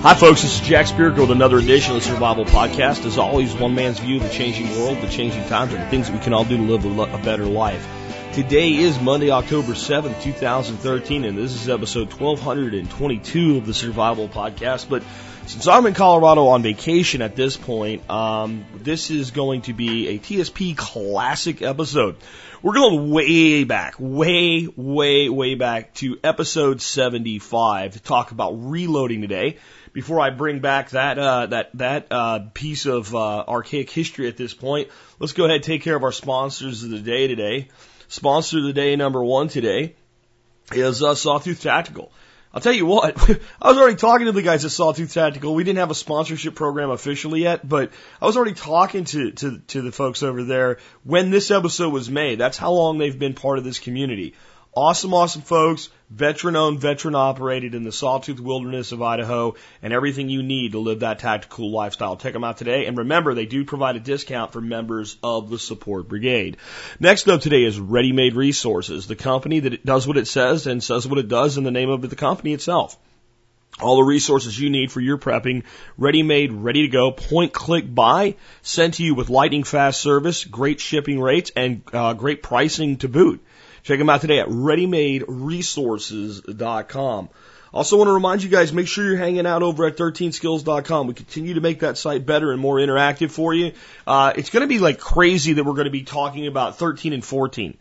[0.00, 0.42] Hi, folks.
[0.42, 3.04] This is Jack Spirko with another edition of the Survival Podcast.
[3.04, 6.06] As always, one man's view of the changing world, the changing times, and the things
[6.06, 7.86] that we can all do to live a, better life.
[8.32, 14.88] Today is Monday, October 7th, 2013, and this is episode 1222 of the Survival Podcast.
[14.88, 15.02] But
[15.48, 20.08] since I'm in Colorado on vacation at this point, um, this is going to be
[20.08, 22.16] a TSP classic episode.
[22.60, 29.22] We're going way back, way, way, way back to episode 75 to talk about reloading
[29.22, 29.56] today.
[29.94, 34.36] Before I bring back that uh, that that uh, piece of uh, archaic history at
[34.36, 37.68] this point, let's go ahead and take care of our sponsors of the day today.
[38.08, 39.96] Sponsor of the day number one today
[40.72, 42.12] is uh, Sawtooth Tactical.
[42.52, 43.18] I'll tell you what,
[43.62, 45.54] I was already talking to the guys at Sawtooth Tactical.
[45.54, 49.58] We didn't have a sponsorship program officially yet, but I was already talking to, to,
[49.58, 52.38] to the folks over there when this episode was made.
[52.38, 54.34] That's how long they've been part of this community.
[54.74, 60.28] Awesome, awesome folks, veteran owned, veteran operated in the Sawtooth Wilderness of Idaho, and everything
[60.28, 62.16] you need to live that tactical lifestyle.
[62.16, 65.58] Check them out today, and remember, they do provide a discount for members of the
[65.58, 66.56] support brigade.
[66.98, 70.82] Next up today is Ready Made Resources, the company that does what it says and
[70.82, 72.96] says what it does in the name of the company itself.
[73.80, 75.62] All the resources you need for your prepping,
[75.96, 80.44] ready made, ready to go, point click buy, sent to you with lightning fast service,
[80.44, 83.40] great shipping rates, and uh, great pricing to boot.
[83.88, 87.28] Check them out today at readymaderesources.com.
[87.72, 91.06] Also want to remind you guys, make sure you're hanging out over at 13skills.com.
[91.06, 93.72] We continue to make that site better and more interactive for you.
[94.06, 97.14] Uh, it's going to be like crazy that we're going to be talking about 13
[97.14, 97.78] and 14.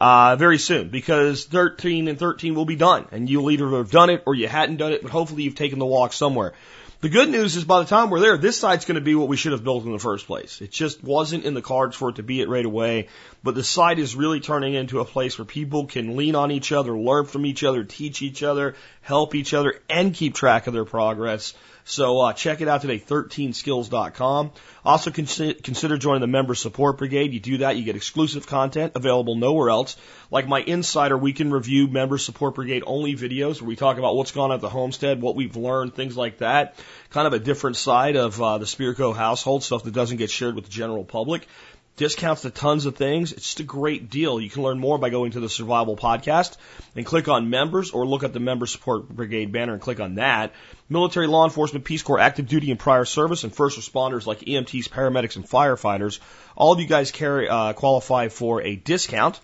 [0.00, 4.08] Uh, very soon because 13 and 13 will be done and you'll either have done
[4.08, 6.54] it or you hadn't done it, but hopefully you've taken the walk somewhere.
[7.00, 9.28] The good news is by the time we're there, this site's going to be what
[9.28, 10.60] we should have built in the first place.
[10.60, 13.08] It just wasn't in the cards for it to be it right away,
[13.42, 16.72] but the site is really turning into a place where people can lean on each
[16.72, 20.74] other, learn from each other, teach each other, help each other, and keep track of
[20.74, 21.54] their progress.
[21.84, 24.52] So uh, check it out today, 13skills.com.
[24.84, 27.32] Also consider, consider joining the member support brigade.
[27.32, 29.96] You do that, you get exclusive content available nowhere else,
[30.30, 34.32] like my Insider Weekend Review member support brigade only videos where we talk about what's
[34.32, 36.76] gone on at the homestead, what we've learned, things like that.
[37.10, 40.54] Kind of a different side of uh, the Spirko household, stuff that doesn't get shared
[40.54, 41.46] with the general public
[41.96, 43.32] discounts to tons of things.
[43.32, 44.40] It's just a great deal.
[44.40, 46.56] You can learn more by going to the Survival Podcast
[46.96, 50.14] and click on members or look at the Member Support Brigade banner and click on
[50.14, 50.52] that.
[50.88, 54.88] Military, law enforcement, Peace Corps, active duty and prior service, and first responders like EMTs,
[54.88, 56.20] paramedics, and firefighters.
[56.56, 59.38] All of you guys carry, uh, qualify for a discount.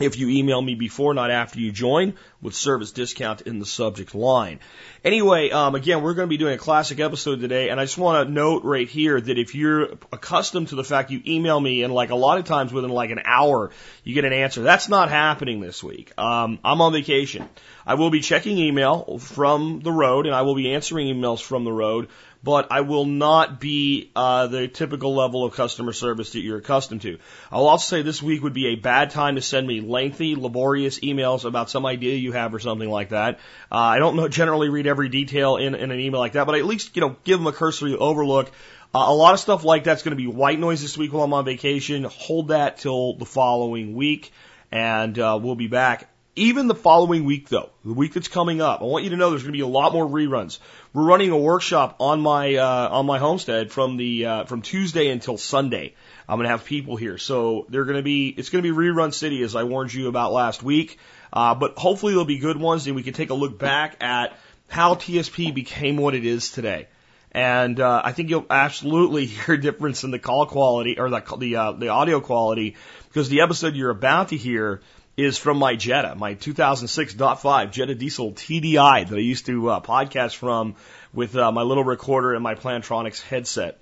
[0.00, 4.14] If you email me before, not after you join, with service discount in the subject
[4.14, 4.58] line.
[5.04, 7.98] Anyway, um, again, we're going to be doing a classic episode today, and I just
[7.98, 11.82] want to note right here that if you're accustomed to the fact you email me
[11.82, 13.70] and like a lot of times within like an hour
[14.02, 16.10] you get an answer, that's not happening this week.
[16.18, 17.48] Um, I'm on vacation.
[17.86, 21.64] I will be checking email from the road, and I will be answering emails from
[21.64, 22.08] the road
[22.42, 27.02] but I will not be uh, the typical level of customer service that you're accustomed
[27.02, 27.18] to.
[27.50, 31.00] I'll also say this week would be a bad time to send me lengthy, laborious
[31.00, 33.38] emails about some idea you have or something like that.
[33.70, 36.54] Uh, I don't know, generally read every detail in, in an email like that, but
[36.54, 38.50] I at least, you know, give them a cursory overlook.
[38.94, 41.22] Uh, a lot of stuff like that's going to be white noise this week while
[41.22, 42.04] I'm on vacation.
[42.04, 44.32] Hold that till the following week,
[44.70, 46.11] and uh, we'll be back.
[46.34, 49.28] Even the following week, though, the week that's coming up, I want you to know
[49.28, 50.60] there's going to be a lot more reruns.
[50.94, 55.08] We're running a workshop on my uh, on my homestead from the uh, from Tuesday
[55.08, 55.94] until Sunday.
[56.26, 58.74] I'm going to have people here, so they're going to be it's going to be
[58.74, 60.98] rerun city as I warned you about last week.
[61.34, 64.34] Uh, but hopefully they'll be good ones, and we can take a look back at
[64.68, 66.88] how TSP became what it is today.
[67.30, 71.22] And uh, I think you'll absolutely hear a difference in the call quality or the
[71.38, 72.76] the, uh, the audio quality
[73.08, 74.80] because the episode you're about to hear
[75.16, 80.36] is from my Jetta, my 2006.5 Jetta Diesel TDI that I used to uh, podcast
[80.36, 80.76] from
[81.12, 83.78] with uh, my little recorder and my Plantronics headset.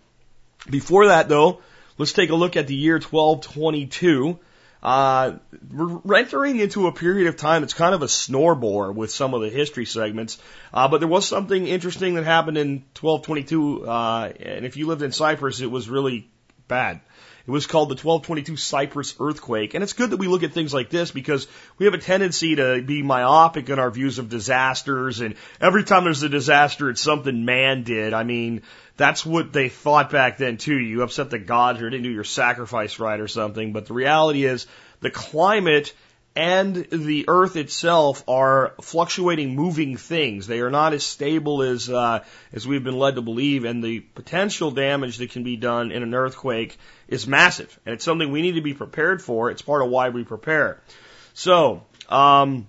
[0.69, 1.61] Before that, though,
[1.99, 4.39] let's take a look at the year 1222.
[4.83, 5.33] Uh,
[5.73, 8.55] we're entering into a period of time that's kind of a snore
[8.93, 10.39] with some of the history segments.
[10.73, 13.87] Uh, but there was something interesting that happened in 1222.
[13.87, 16.29] Uh, and if you lived in Cyprus, it was really
[16.67, 17.01] bad.
[17.51, 19.75] It was called the 1222 Cyprus earthquake.
[19.75, 21.49] And it's good that we look at things like this because
[21.79, 25.19] we have a tendency to be myopic in our views of disasters.
[25.19, 28.15] And every time there's a disaster, it's something man did.
[28.15, 28.63] I mean,
[28.97, 30.79] that's what they thought back then too.
[30.79, 33.73] You upset the gods or didn't do your sacrifice right or something.
[33.73, 34.69] But the reality is
[35.01, 35.93] the climate
[36.37, 40.47] and the Earth itself are fluctuating, moving things.
[40.47, 44.01] They are not as stable as uh, as we've been led to believe, and the
[44.01, 46.79] potential damage that can be done in an earthquake
[47.09, 49.51] is massive, and it's something we need to be prepared for.
[49.51, 50.81] It's part of why we prepare.
[51.35, 52.69] So, um,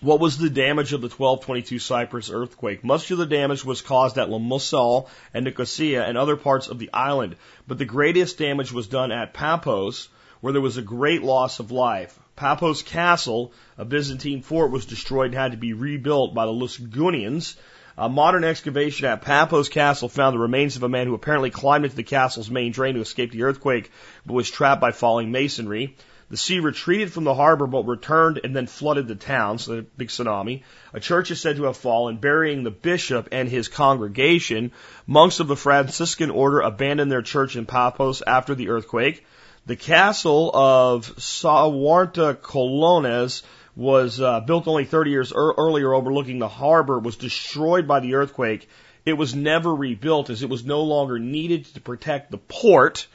[0.00, 2.84] what was the damage of the 1222 Cyprus earthquake?
[2.84, 6.90] Much of the damage was caused at Limassol and Nicosia and other parts of the
[6.92, 7.36] island,
[7.66, 10.08] but the greatest damage was done at Paphos,
[10.40, 12.18] where there was a great loss of life.
[12.36, 17.56] Paphos Castle, a Byzantine fort, was destroyed and had to be rebuilt by the Lusignans.
[17.98, 21.84] A modern excavation at Paphos Castle found the remains of a man who apparently climbed
[21.84, 23.90] into the castle's main drain to escape the earthquake,
[24.24, 25.94] but was trapped by falling masonry.
[26.30, 29.82] The sea retreated from the harbor but returned and then flooded the town, so a
[29.82, 30.62] big tsunami.
[30.94, 34.72] A church is said to have fallen, burying the bishop and his congregation.
[35.06, 39.26] Monks of the Franciscan order abandoned their church in Paphos after the earthquake.
[39.64, 43.42] The castle of Saranta Kolones
[43.76, 48.16] was uh, built only 30 years er- earlier overlooking the harbor, was destroyed by the
[48.16, 48.68] earthquake.
[49.06, 53.06] It was never rebuilt as it was no longer needed to protect the port,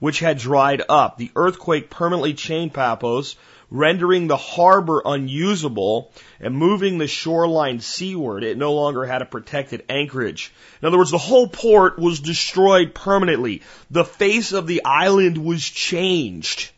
[0.00, 1.18] which had dried up.
[1.18, 3.36] The earthquake permanently chained Paphos,
[3.72, 8.44] rendering the harbor unusable and moving the shoreline seaward.
[8.44, 10.52] It no longer had a protected anchorage.
[10.80, 13.62] In other words, the whole port was destroyed permanently.
[13.90, 16.70] The face of the island was changed.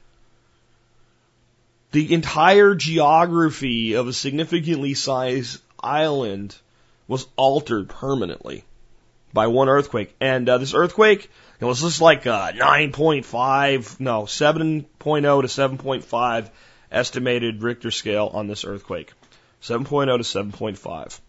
[1.90, 6.56] The entire geography of a significantly sized island
[7.08, 8.64] was altered permanently
[9.32, 10.14] by one earthquake.
[10.20, 16.50] And uh, this earthquake, it was just like a 9.5, no, 7.0 to 7.5
[16.94, 19.12] estimated Richter scale on this earthquake.
[19.62, 21.20] 7.0 to 7.5.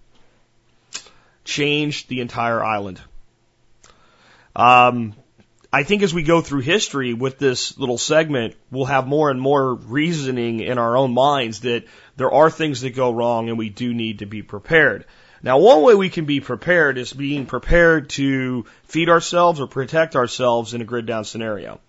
[1.43, 3.01] Changed the entire island.
[4.55, 5.13] Um,
[5.71, 9.41] I think as we go through history with this little segment, we'll have more and
[9.41, 11.83] more reasoning in our own minds that
[12.15, 15.05] there are things that go wrong and we do need to be prepared.
[15.43, 20.15] Now, one way we can be prepared is being prepared to feed ourselves or protect
[20.15, 21.79] ourselves in a grid down scenario.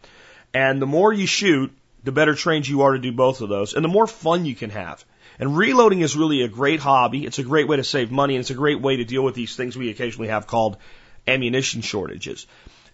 [0.52, 1.72] And the more you shoot,
[2.06, 4.54] the better trained you are to do both of those, and the more fun you
[4.54, 5.04] can have.
[5.40, 7.26] And reloading is really a great hobby.
[7.26, 9.34] It's a great way to save money, and it's a great way to deal with
[9.34, 10.76] these things we occasionally have called
[11.26, 12.46] ammunition shortages.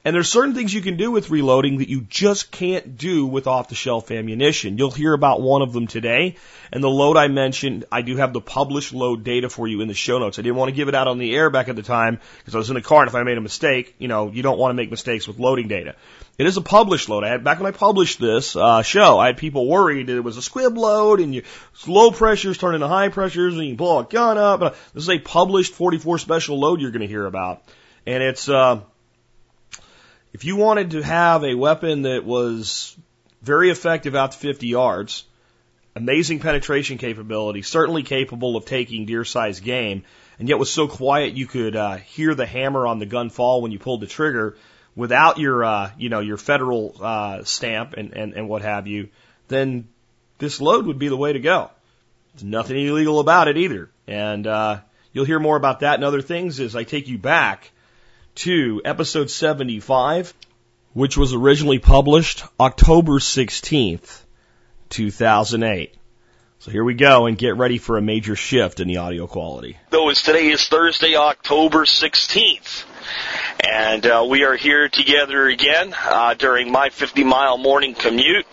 [0.05, 3.47] And there's certain things you can do with reloading that you just can't do with
[3.47, 4.77] off the shelf ammunition.
[4.77, 6.35] You'll hear about one of them today.
[6.73, 9.87] And the load I mentioned, I do have the published load data for you in
[9.87, 10.41] the show notes.
[10.41, 12.57] I didn't want to give it out on the air back at the time because
[12.57, 14.59] I was in the car and if I made a mistake, you know, you don't
[14.59, 15.95] want to make mistakes with loading data.
[16.37, 17.23] It is a published load.
[17.23, 20.25] I had, back when I published this uh, show, I had people worried that it
[20.25, 21.45] was a squib load and you,
[21.87, 24.63] low pressures turn into high pressures and you blow a gun up.
[24.63, 27.63] Uh, this is a published 44 special load you're going to hear about.
[28.05, 28.81] And it's, uh,
[30.33, 32.97] if you wanted to have a weapon that was
[33.43, 35.25] very effective out to 50 yards,
[35.95, 40.05] amazing penetration capability, certainly capable of taking deer sized game,
[40.39, 43.61] and yet was so quiet you could uh, hear the hammer on the gun fall
[43.61, 44.57] when you pulled the trigger
[44.97, 49.09] without your, uh, you know, your federal uh, stamp and, and, and what have you,
[49.49, 49.89] then
[50.39, 51.71] this load would be the way to go.
[52.35, 53.91] There's nothing illegal about it either.
[54.07, 54.81] And uh,
[55.13, 57.71] you'll hear more about that and other things as I take you back
[58.37, 60.33] to episode 75,
[60.93, 64.23] which was originally published October 16th,
[64.91, 65.95] 2008.
[66.59, 69.79] So here we go and get ready for a major shift in the audio quality.
[69.91, 72.85] Though as today is Thursday, October 16th.
[73.69, 78.47] And uh, we are here together again uh, during my 50 mile morning commute.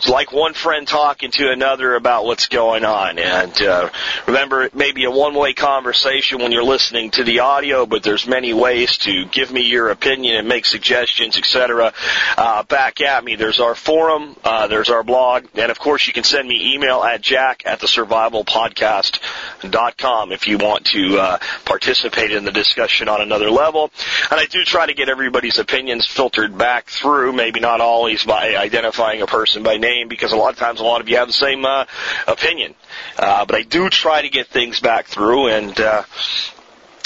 [0.00, 3.18] It's like one friend talking to another about what's going on.
[3.18, 3.90] And uh,
[4.26, 8.26] remember, it may be a one-way conversation when you're listening to the audio, but there's
[8.26, 11.92] many ways to give me your opinion and make suggestions, etc.
[12.38, 13.36] Uh, back at me.
[13.36, 17.02] There's our forum, uh, there's our blog, and of course you can send me email
[17.02, 23.20] at jack at the survivalpodcast.com if you want to uh, participate in the discussion on
[23.20, 23.90] another level.
[24.30, 28.56] And I do try to get everybody's opinions filtered back through, maybe not always by
[28.56, 31.28] identifying a person by name, because a lot of times a lot of you have
[31.28, 31.84] the same uh,
[32.26, 32.74] opinion.
[33.18, 36.02] Uh, but I do try to get things back through, and uh,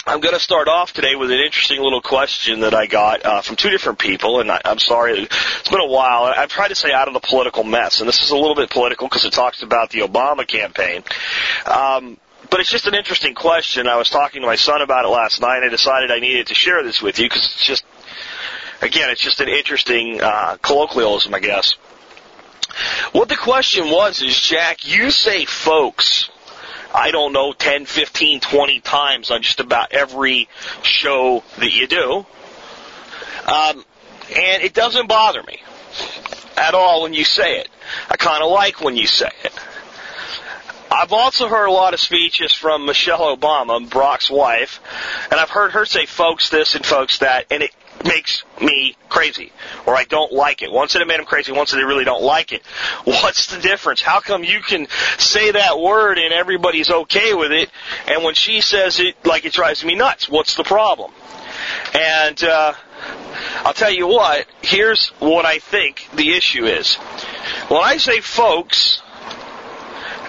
[0.06, 3.40] I'm going to start off today with an interesting little question that I got uh,
[3.40, 6.24] from two different people, and I, I'm sorry, it's been a while.
[6.24, 8.68] I've tried to stay out of the political mess, and this is a little bit
[8.68, 11.04] political because it talks about the Obama campaign.
[11.64, 12.18] Um,
[12.50, 13.88] but it's just an interesting question.
[13.88, 16.48] I was talking to my son about it last night, and I decided I needed
[16.48, 17.84] to share this with you because it's just,
[18.82, 21.76] again, it's just an interesting uh, colloquialism, I guess.
[23.12, 26.30] What the question was is, Jack, you say folks,
[26.94, 30.48] I don't know, 10, 15, 20 times on just about every
[30.82, 32.26] show that you do.
[33.46, 33.84] Um,
[34.34, 35.60] and it doesn't bother me
[36.56, 37.68] at all when you say it.
[38.08, 39.52] I kind of like when you say it.
[40.90, 44.80] I've also heard a lot of speeches from Michelle Obama, Barack's wife,
[45.30, 47.72] and I've heard her say folks this and folks that, and it
[48.04, 49.52] makes me crazy,
[49.86, 50.70] or I don't like it.
[50.70, 52.62] Once it made them crazy, once they really don't like it.
[53.04, 54.00] What's the difference?
[54.00, 54.86] How come you can
[55.18, 57.70] say that word and everybody's okay with it,
[58.06, 60.28] and when she says it, like it drives me nuts?
[60.28, 61.12] What's the problem?
[61.94, 62.74] And uh,
[63.64, 64.46] I'll tell you what.
[64.62, 66.96] Here's what I think the issue is.
[67.68, 69.00] When I say folks,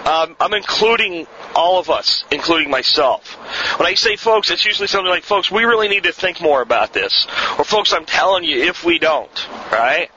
[0.06, 3.34] um, I'm including all of us, including myself.
[3.78, 6.62] When I say folks, it's usually something like, folks, we really need to think more
[6.62, 7.26] about this.
[7.58, 10.08] Or folks, I'm telling you, if we don't, right?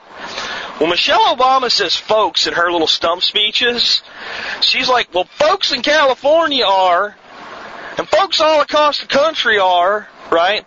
[0.78, 4.02] When Michelle Obama says folks in her little stump speeches,
[4.60, 7.16] she's like, well, folks in California are,
[7.98, 10.64] and folks all across the country are, right?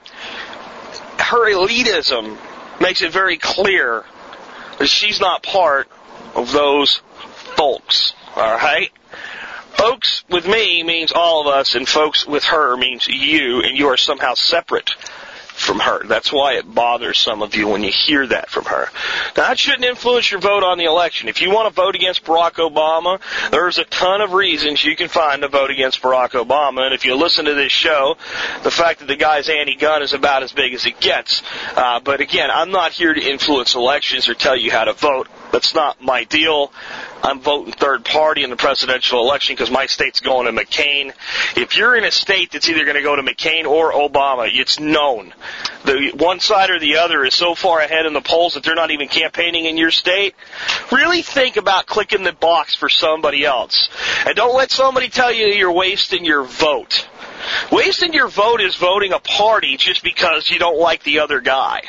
[1.17, 2.37] Her elitism
[2.81, 4.03] makes it very clear
[4.79, 5.87] that she's not part
[6.35, 7.01] of those
[7.55, 8.91] folks, alright?
[9.77, 13.87] Folks with me means all of us, and folks with her means you, and you
[13.87, 14.91] are somehow separate
[15.53, 16.05] from her.
[16.05, 18.89] That's why it bothers some of you when you hear that from her.
[19.37, 21.29] Now, that shouldn't influence your vote on the election.
[21.29, 23.19] If you want to vote against Barack Obama,
[23.51, 26.85] there's a ton of reasons you can find to vote against Barack Obama.
[26.85, 28.15] And if you listen to this show,
[28.63, 31.43] the fact that the guy's anti-gun is about as big as it gets.
[31.75, 35.27] Uh, but again, I'm not here to influence elections or tell you how to vote.
[35.53, 36.73] That's not my deal.
[37.21, 41.13] I'm voting third party in the presidential election because my state's going to McCain.
[41.55, 44.79] If you're in a state that's either going to go to McCain or Obama, it's
[44.79, 45.31] known.
[45.85, 48.73] The one side or the other is so far ahead in the polls that they're
[48.73, 50.33] not even campaigning in your state.
[50.91, 53.89] Really think about clicking the box for somebody else.
[54.25, 57.07] And don't let somebody tell you you're wasting your vote.
[57.71, 61.83] Wasting your vote is voting a party just because you don't like the other guy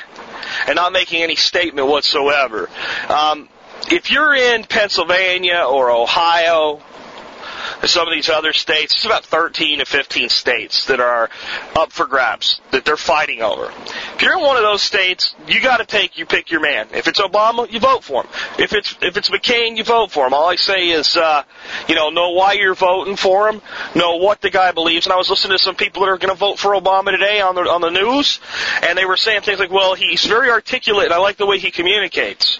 [0.66, 2.68] and not making any statement whatsoever.
[3.08, 3.49] Um,
[3.90, 6.82] if you're in Pennsylvania or Ohio,
[7.85, 11.31] some of these other states, it's about 13 to 15 states that are
[11.76, 13.73] up for grabs, that they're fighting over.
[14.14, 16.88] If you're in one of those states, you gotta take, you pick your man.
[16.93, 18.31] If it's Obama, you vote for him.
[18.59, 20.35] If it's, if it's McCain, you vote for him.
[20.35, 21.43] All I say is, uh,
[21.88, 23.61] you know, know why you're voting for him,
[23.95, 25.07] know what the guy believes.
[25.07, 27.54] And I was listening to some people that are gonna vote for Obama today on
[27.54, 28.40] the, on the news,
[28.83, 31.59] and they were saying things like, well, he's very articulate and I like the way
[31.59, 32.59] he communicates.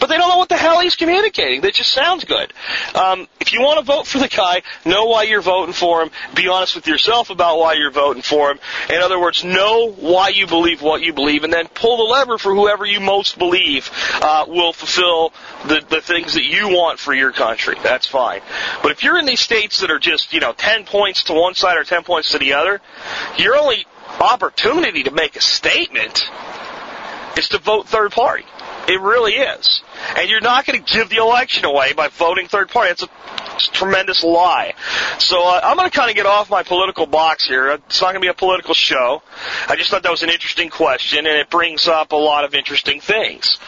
[0.00, 1.60] But they don't know what the hell he's communicating.
[1.60, 2.52] That just sounds good.
[2.94, 6.10] Um, if you want to vote for the guy, know why you're voting for him.
[6.34, 8.58] Be honest with yourself about why you're voting for him.
[8.90, 12.38] In other words, know why you believe what you believe, and then pull the lever
[12.38, 13.90] for whoever you most believe
[14.22, 15.32] uh, will fulfill
[15.66, 17.76] the, the things that you want for your country.
[17.82, 18.40] That's fine.
[18.82, 21.54] But if you're in these states that are just, you know, 10 points to one
[21.54, 22.80] side or 10 points to the other,
[23.36, 23.86] your only
[24.20, 26.30] opportunity to make a statement
[27.36, 28.44] is to vote third party.
[28.88, 29.82] It really is.
[30.16, 32.92] And you're not going to give the election away by voting third party.
[32.92, 33.08] It's a,
[33.54, 34.72] it's a tremendous lie.
[35.18, 37.68] So uh, I'm going to kind of get off my political box here.
[37.68, 39.22] It's not going to be a political show.
[39.68, 42.54] I just thought that was an interesting question, and it brings up a lot of
[42.54, 43.58] interesting things.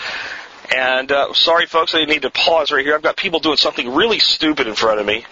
[0.74, 2.94] And uh, sorry, folks, I need to pause right here.
[2.94, 5.26] I've got people doing something really stupid in front of me.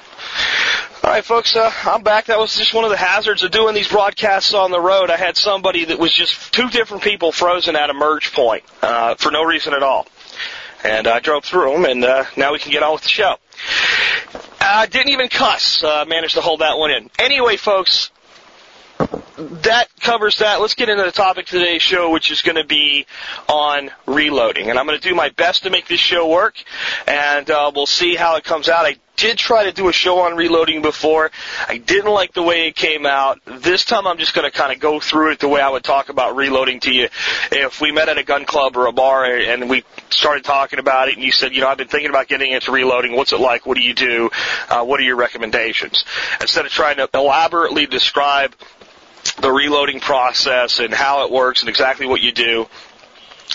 [1.04, 2.24] All right, folks, uh, I'm back.
[2.24, 5.10] That was just one of the hazards of doing these broadcasts on the road.
[5.10, 9.14] I had somebody that was just two different people frozen at a merge point uh,
[9.14, 10.08] for no reason at all.
[10.82, 13.36] And I drove through them, and uh, now we can get on with the show.
[14.60, 15.84] I didn't even cuss.
[15.84, 17.10] Uh, managed to hold that one in.
[17.16, 18.10] Anyway, folks,
[19.38, 20.60] that covers that.
[20.60, 23.06] Let's get into the topic of today's show, which is going to be
[23.48, 24.70] on reloading.
[24.70, 26.62] And I'm going to do my best to make this show work,
[27.06, 28.84] and uh, we'll see how it comes out.
[28.84, 31.30] I did try to do a show on reloading before.
[31.68, 33.40] I didn't like the way it came out.
[33.44, 35.82] This time I'm just going to kind of go through it the way I would
[35.82, 37.08] talk about reloading to you.
[37.50, 41.08] If we met at a gun club or a bar and we started talking about
[41.08, 43.16] it and you said, you know, I've been thinking about getting into reloading.
[43.16, 43.66] What's it like?
[43.66, 44.30] What do you do?
[44.68, 46.04] Uh, what are your recommendations?
[46.40, 48.54] Instead of trying to elaborately describe
[49.40, 52.66] the reloading process and how it works and exactly what you do,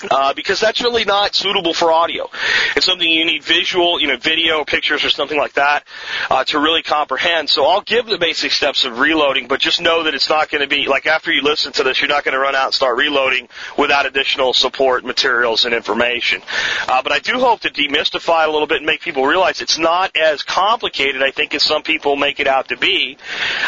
[0.09, 2.29] uh, because that's really not suitable for audio.
[2.75, 5.85] It's something you need visual, you know, video, pictures, or something like that
[6.29, 7.49] uh, to really comprehend.
[7.49, 10.61] So I'll give the basic steps of reloading, but just know that it's not going
[10.61, 12.73] to be like after you listen to this, you're not going to run out and
[12.73, 16.41] start reloading without additional support materials and information.
[16.87, 19.61] Uh, but I do hope to demystify it a little bit and make people realize
[19.61, 23.17] it's not as complicated, I think, as some people make it out to be.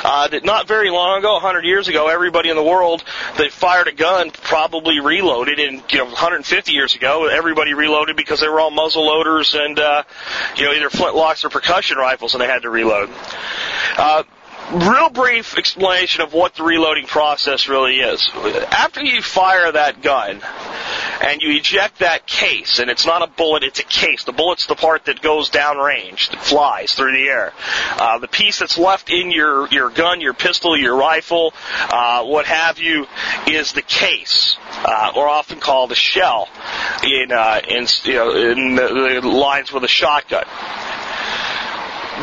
[0.03, 3.03] Uh, that not very long ago, 100 years ago, everybody in the world
[3.37, 8.39] that fired a gun probably reloaded, and you know 150 years ago, everybody reloaded because
[8.39, 10.01] they were all muzzle loaders and, uh,
[10.55, 13.11] you know, either flintlocks or percussion rifles and they had to reload.
[13.95, 14.23] Uh,
[14.71, 18.29] real brief explanation of what the reloading process really is.
[18.71, 20.41] After you fire that gun,
[21.21, 24.23] and you eject that case, and it's not a bullet, it's a case.
[24.23, 27.53] The bullet's the part that goes downrange, that flies through the air.
[27.97, 31.53] Uh, the piece that's left in your, your gun, your pistol, your rifle,
[31.89, 33.07] uh, what have you,
[33.47, 36.47] is the case, uh, or often called a shell
[37.03, 40.45] in, uh, in, you know, in the, the lines with a shotgun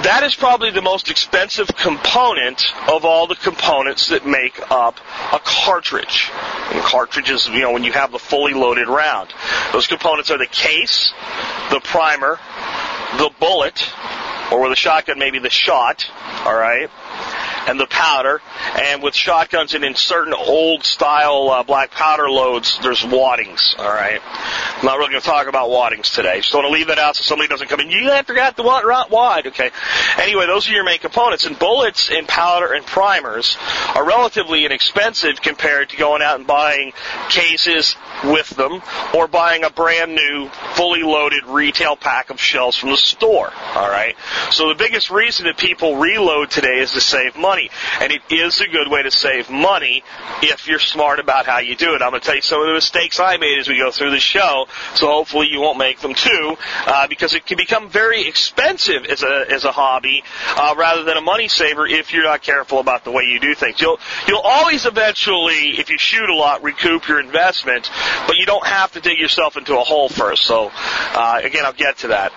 [0.05, 4.97] that is probably the most expensive component of all the components that make up
[5.33, 6.31] a cartridge.
[6.71, 9.33] And cartridges, you know, when you have the fully loaded round.
[9.73, 11.13] Those components are the case,
[11.71, 12.39] the primer,
[13.19, 13.89] the bullet,
[14.51, 16.11] or with a shotgun, maybe the shot,
[16.47, 16.91] alright?
[17.67, 18.41] And the powder.
[18.75, 23.75] And with shotguns and in certain old style uh, black powder loads, there's waddings.
[23.79, 24.21] All right.
[24.23, 26.41] I'm not really going to talk about waddings today.
[26.41, 27.91] Just want to leave that out so somebody doesn't come in.
[27.91, 29.47] You have forgot the wad, wad.
[29.47, 29.71] Okay.
[30.19, 31.47] Anyway, those are your main components.
[31.47, 33.57] And bullets and powder and primers
[33.95, 36.93] are relatively inexpensive compared to going out and buying
[37.29, 38.83] cases with them
[39.15, 43.53] or buying a brand new, fully loaded retail pack of shells from the store.
[43.75, 44.17] All right.
[44.51, 47.69] So the biggest reason that people reload today is to save money money.
[48.01, 50.03] And it is a good way to save money
[50.43, 52.01] if you're smart about how you do it.
[52.03, 54.11] I'm going to tell you some of the mistakes I made as we go through
[54.11, 56.57] the show, so hopefully you won't make them too,
[56.87, 60.23] uh, because it can become very expensive as a as a hobby
[60.57, 63.55] uh, rather than a money saver if you're not careful about the way you do
[63.55, 63.81] things.
[63.81, 67.91] You'll you'll always eventually, if you shoot a lot, recoup your investment,
[68.27, 70.45] but you don't have to dig yourself into a hole first.
[70.45, 72.33] So uh, again, I'll get to that.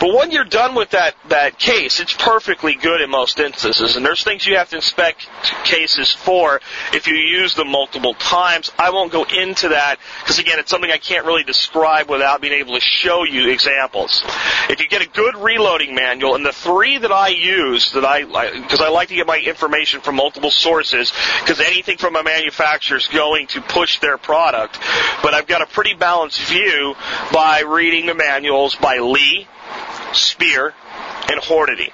[0.00, 4.04] But when you're done with that that case, it's perfectly good in most instances, and
[4.04, 5.28] there's things you have to inspect
[5.64, 6.60] cases for
[6.92, 8.70] if you use them multiple times.
[8.78, 12.54] I won't go into that because again, it's something I can't really describe without being
[12.54, 14.22] able to show you examples.
[14.68, 18.24] If you get a good reloading manual, and the three that I use that I,
[18.60, 22.96] because I like to get my information from multiple sources, because anything from a manufacturer
[22.96, 24.78] is going to push their product,
[25.22, 26.94] but I've got a pretty balanced view
[27.32, 29.46] by reading the manuals by Lee,
[30.12, 30.74] Speer,
[31.30, 31.92] and Hornady.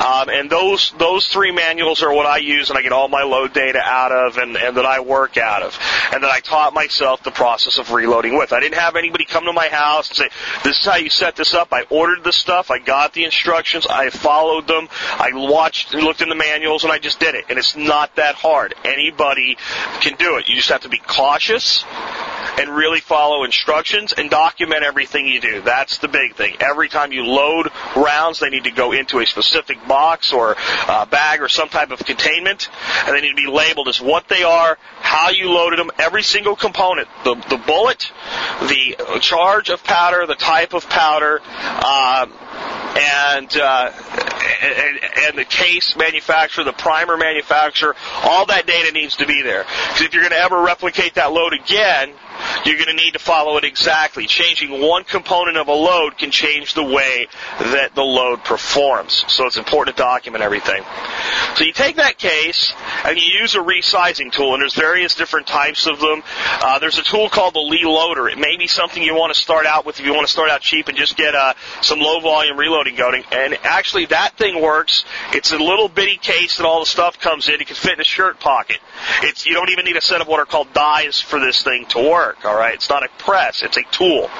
[0.00, 3.22] Um, and those those three manuals are what I use and I get all my
[3.22, 5.78] load data out of and, and that I work out of.
[6.12, 8.52] And that I taught myself the process of reloading with.
[8.52, 10.28] I didn't have anybody come to my house and say,
[10.64, 11.68] This is how you set this up.
[11.72, 16.30] I ordered the stuff, I got the instructions, I followed them, I watched looked in
[16.30, 17.44] the manuals and I just did it.
[17.50, 18.74] And it's not that hard.
[18.84, 19.58] Anybody
[20.00, 20.48] can do it.
[20.48, 21.84] You just have to be cautious
[22.58, 25.62] and really follow instructions and document everything you do.
[25.62, 26.56] That's the big thing.
[26.60, 30.56] Every time you load rounds, they need to go into a specific box or
[31.10, 32.68] bag or some type of containment,
[33.06, 36.22] and they need to be labeled as what they are, how you loaded them, every
[36.22, 38.10] single component, the, the bullet,
[38.62, 42.26] the charge of powder, the type of powder, uh,
[42.96, 43.92] and, uh,
[44.62, 47.94] and, and the case manufacturer, the primer manufacturer,
[48.24, 49.64] all that data needs to be there.
[49.64, 52.12] Because if you're going to ever replicate that load again,
[52.64, 54.26] you're going to need to follow it exactly.
[54.26, 57.26] Changing one component of a load can change the way
[57.58, 59.24] that the load performs.
[59.28, 60.82] So it's important to document everything.
[61.54, 62.72] So you take that case
[63.04, 66.22] and you use a resizing tool, and there's various different types of them.
[66.62, 68.28] Uh, there's a tool called the Lee Loader.
[68.28, 70.50] It may be something you want to start out with if you want to start
[70.50, 73.24] out cheap and just get uh, some low volume reloading going.
[73.32, 75.04] And actually, that thing works.
[75.32, 77.60] It's a little bitty case that all the stuff comes in.
[77.60, 78.78] It can fit in a shirt pocket.
[79.22, 81.86] It's you don't even need a set of what are called dies for this thing
[81.90, 82.44] to work.
[82.44, 84.30] All right, it's not a press; it's a tool.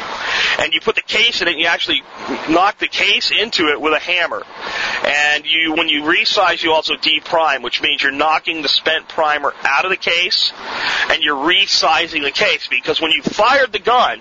[0.58, 2.02] And you put the case in it, and you actually
[2.48, 4.42] knock the case into it with a hammer.
[5.04, 9.54] And you, when you resize, you also deprime, which means you're knocking the spent primer
[9.62, 10.52] out of the case,
[11.08, 14.20] and you're resizing the case because when you fired the gun,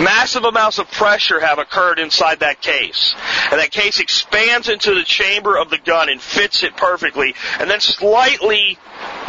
[0.00, 3.14] massive amounts of pressure have occurred inside that case.
[3.50, 7.70] And that case expands into the chamber of the gun and fits it perfectly, and
[7.70, 8.78] then slightly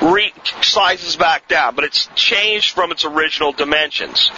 [0.02, 4.32] re- sizes back down, but it's changed from its original dimensions.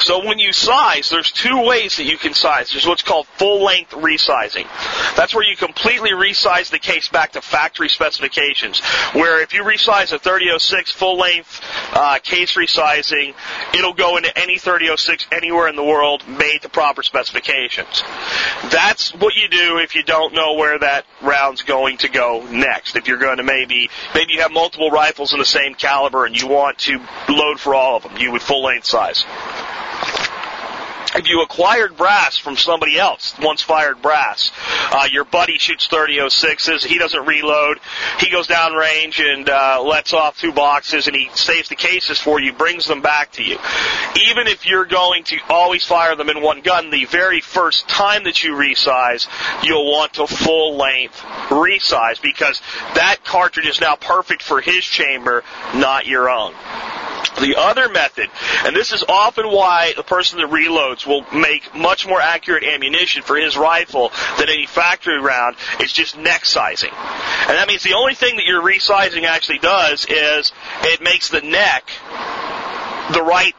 [0.00, 2.70] So when you size, there's two ways that you can size.
[2.72, 4.66] There's what's called full length resizing.
[5.16, 8.80] That's where you completely resize the case back to factory specifications.
[9.12, 11.60] Where if you resize a 3006 full length
[11.92, 13.34] uh, case resizing,
[13.74, 18.02] it'll go into any 3006 anywhere in the world made to proper specifications.
[18.70, 22.96] That's what you do if you don't know where that round's going to go next.
[22.96, 26.40] If you're going to maybe maybe you have multiple rifles in the same caliber and
[26.40, 26.98] you want to
[27.28, 29.24] load for all of them, you would full length size
[31.14, 34.52] if you acquired brass from somebody else, once fired brass,
[34.92, 37.80] uh, your buddy shoots 3006s, he doesn't reload,
[38.18, 42.18] he goes down range and uh, lets off two boxes and he saves the cases
[42.18, 43.58] for you, brings them back to you.
[44.28, 48.24] Even if you're going to always fire them in one gun, the very first time
[48.24, 49.26] that you resize,
[49.64, 52.60] you'll want to full length resize because
[52.94, 55.42] that cartridge is now perfect for his chamber,
[55.74, 56.54] not your own.
[57.40, 58.28] The other method,
[58.64, 63.22] and this is often why the person that reloads will make much more accurate ammunition
[63.22, 66.90] for his rifle than any factory round, is just neck sizing.
[66.90, 70.52] And that means the only thing that your resizing actually does is
[70.82, 71.90] it makes the neck
[73.12, 73.54] the right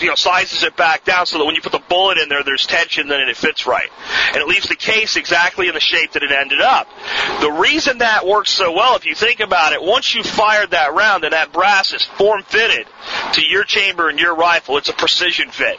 [0.00, 2.42] you know, sizes it back down so that when you put the bullet in there,
[2.42, 3.88] there's tension, then it fits right.
[4.28, 6.88] And it leaves the case exactly in the shape that it ended up.
[7.40, 10.94] The reason that works so well, if you think about it, once you fired that
[10.94, 12.86] round and that brass is form fitted
[13.34, 15.78] to your chamber and your rifle, it's a precision fit.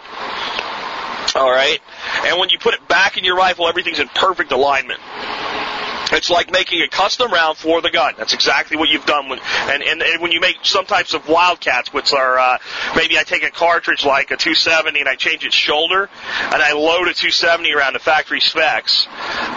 [1.36, 1.80] Alright?
[2.26, 5.00] And when you put it back in your rifle, everything's in perfect alignment.
[6.12, 8.14] It's like making a custom round for the gun.
[8.18, 9.32] That's exactly what you've done.
[9.32, 12.58] And, and, and when you make some types of wildcats, which are uh,
[12.96, 16.10] maybe I take a cartridge like a 270 and I change its shoulder,
[16.42, 19.08] and I load a 270 around the factory specs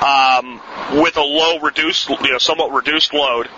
[0.02, 0.60] um,
[1.00, 3.48] with a low reduced, you know, somewhat reduced load,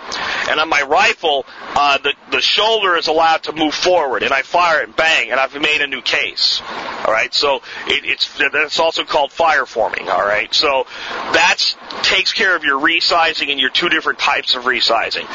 [0.49, 4.41] and on my rifle, uh, the the shoulder is allowed to move forward, and I
[4.41, 6.61] fire it, bang, and I've made a new case.
[7.05, 10.09] All right, so it, it's that's also called fire forming.
[10.09, 10.85] All right, so
[11.31, 15.25] that's takes care of your resizing and your two different types of resizing.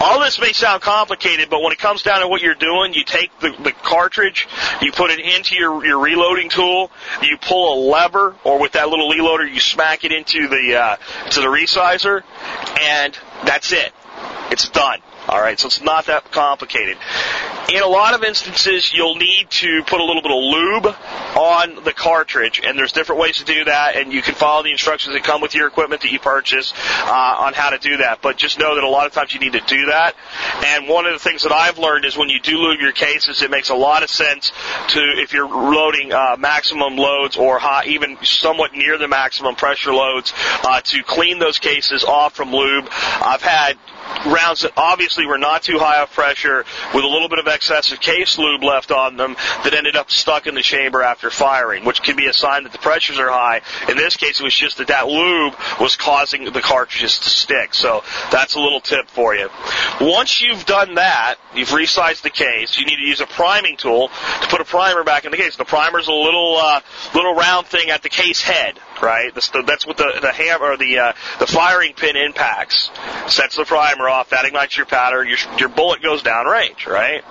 [0.00, 3.04] All this may sound complicated, but when it comes down to what you're doing, you
[3.04, 4.46] take the, the cartridge,
[4.80, 6.90] you put it into your, your reloading tool,
[7.22, 10.96] you pull a lever, or with that little reloader, you smack it into the uh,
[11.30, 12.22] to the resizer,
[12.80, 13.92] and that's it.
[14.50, 15.00] It's done.
[15.28, 16.98] All right, so it's not that complicated.
[17.68, 20.86] In a lot of instances, you'll need to put a little bit of lube
[21.36, 24.70] on the cartridge, and there's different ways to do that, and you can follow the
[24.70, 26.72] instructions that come with your equipment that you purchase
[27.06, 28.22] uh, on how to do that.
[28.22, 30.14] But just know that a lot of times you need to do that.
[30.64, 33.42] And one of the things that I've learned is when you do lube your cases,
[33.42, 34.52] it makes a lot of sense
[34.88, 39.92] to if you're loading uh, maximum loads or high, even somewhat near the maximum pressure
[39.92, 42.88] loads, uh, to clean those cases off from lube.
[42.92, 43.76] I've had
[44.26, 46.64] rounds that obviously were not too high of pressure
[46.94, 50.46] with a little bit of excessive case lube left on them that ended up stuck
[50.46, 53.60] in the chamber after firing, which can be a sign that the pressures are high.
[53.88, 57.74] In this case, it was just that that lube was causing the cartridges to stick.
[57.74, 59.48] So that's a little tip for you.
[60.00, 64.08] Once you've done that, you've resized the case, you need to use a priming tool
[64.08, 65.56] to put a primer back in the case.
[65.56, 66.80] The primer's a little, uh,
[67.14, 69.34] little round thing at the case head right?
[69.34, 69.52] That's
[69.86, 72.90] what the the hammer or the uh, the firing pin impacts.
[73.28, 74.30] Sets the primer off.
[74.30, 75.24] That ignites your powder.
[75.24, 77.22] Your your bullet goes down range, right?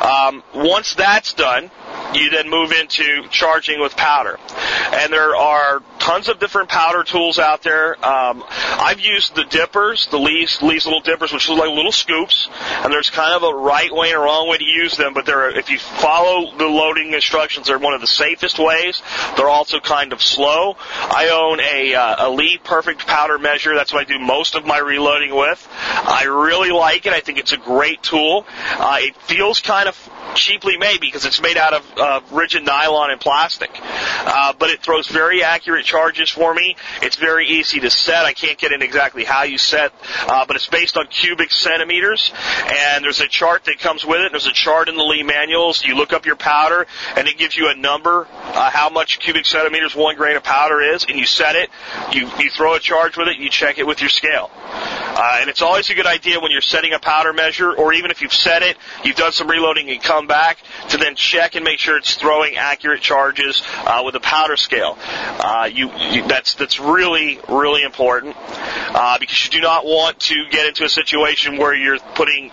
[0.00, 1.70] Um, once that's done,
[2.14, 4.38] you then move into charging with powder.
[4.92, 7.94] And there are tons of different powder tools out there.
[8.04, 12.48] Um, I've used the dippers, the Lee's, Lee's little dippers, which look like little scoops.
[12.60, 15.26] And there's kind of a right way and a wrong way to use them, but
[15.26, 19.02] they're, if you follow the loading instructions, they're one of the safest ways.
[19.36, 20.76] They're also kind of slow.
[20.92, 23.74] I own a, uh, a Lee Perfect Powder Measure.
[23.74, 25.66] That's what I do most of my reloading with.
[25.72, 27.12] I really like it.
[27.12, 28.46] I think it's a great tool.
[28.72, 33.10] Uh, it feels kind of cheaply made because it's made out of uh, rigid nylon
[33.10, 33.70] and plastic.
[33.82, 36.76] Uh, but it throws very accurate charges for me.
[37.02, 38.24] It's very easy to set.
[38.24, 39.92] I can't get in exactly how you set,
[40.26, 42.32] uh, but it's based on cubic centimeters.
[42.66, 44.32] And there's a chart that comes with it.
[44.32, 45.84] There's a chart in the Lee manuals.
[45.84, 49.46] You look up your powder, and it gives you a number, uh, how much cubic
[49.46, 51.70] centimeters one grain of powder is, and you set it.
[52.12, 53.38] You you throw a charge with it.
[53.38, 54.50] You check it with your scale.
[54.54, 58.10] Uh, and it's always a good idea when you're setting a powder measure, or even
[58.10, 61.64] if you've set it, you've done some reloading and come back to then check and
[61.64, 64.96] make sure it's throwing accurate charges uh, with a powder scale.
[65.00, 70.44] Uh, you, you, that's that's really really important uh, because you do not want to
[70.50, 72.50] get into a situation where you're putting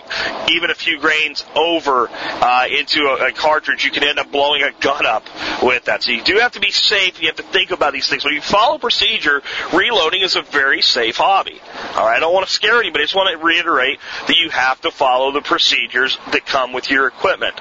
[0.50, 3.84] even a few grains over uh, into a, a cartridge.
[3.84, 5.24] You can end up blowing a gun up
[5.62, 6.02] with that.
[6.02, 7.20] So you do have to be safe.
[7.20, 8.24] You have to think about these things.
[8.24, 11.60] When you follow procedure, reloading is a very safe hobby.
[11.94, 13.02] All right, I don't want to scare anybody.
[13.02, 16.90] I just want to reiterate that you have to follow the procedures that come with
[16.90, 17.60] your equipment.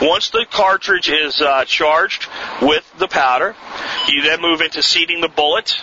[0.00, 2.28] Once the cartridge is uh, charged
[2.62, 3.54] with the powder,
[4.08, 5.80] you then move into seating the bullet.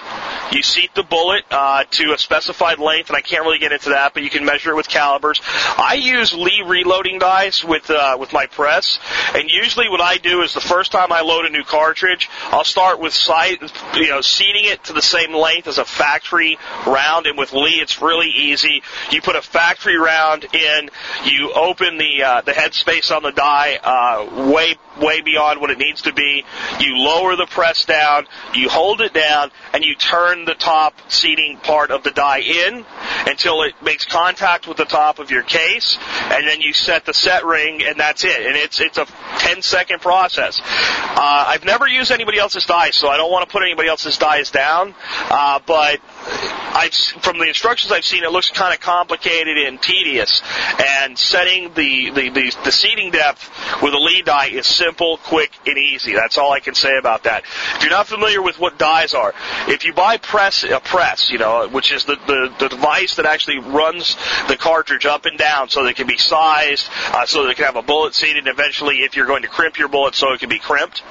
[0.51, 3.89] You seat the bullet uh, to a specified length, and I can't really get into
[3.89, 5.41] that, but you can measure it with calipers.
[5.43, 8.99] I use Lee reloading dies with uh, with my press,
[9.35, 12.63] and usually what I do is the first time I load a new cartridge, I'll
[12.63, 13.61] start with sight,
[13.95, 17.81] you know, seating it to the same length as a factory round, and with Lee
[17.81, 18.83] it's really easy.
[19.11, 20.89] You put a factory round in,
[21.25, 25.77] you open the uh, the headspace on the die uh, way way beyond what it
[25.77, 26.43] needs to be.
[26.79, 31.57] You lower the press down, you hold it down, and you turn the top seating
[31.57, 32.85] part of the die in
[33.27, 35.97] until it makes contact with the top of your case,
[36.31, 38.45] and then you set the set ring, and that's it.
[38.45, 39.05] And it's it's a
[39.39, 40.59] 10 second process.
[40.63, 44.17] Uh, I've never used anybody else's dies, so I don't want to put anybody else's
[44.17, 44.93] dies down,
[45.29, 50.41] uh, but I've from the instructions I've seen, it looks kind of complicated and tedious.
[50.79, 53.49] And setting the the, the the seating depth
[53.81, 56.13] with a Lee die is simple, quick, and easy.
[56.13, 57.43] That's all I can say about that.
[57.75, 59.33] If you're not familiar with what dies are,
[59.67, 63.25] if you buy press a press, you know, which is the the, the device that
[63.25, 64.15] actually runs
[64.47, 67.55] the cartridge up and down so that it can be sized, uh, so that it
[67.55, 70.33] can have a bullet seated, and eventually, if you're going to crimp your bullet, so
[70.33, 71.03] it can be crimped.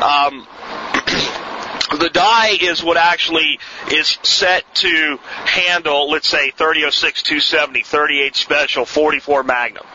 [0.00, 0.46] Um,
[2.04, 3.58] the die is what actually
[3.90, 9.86] is set to handle, let's say, 3006 270, 38 special, 44 magnum.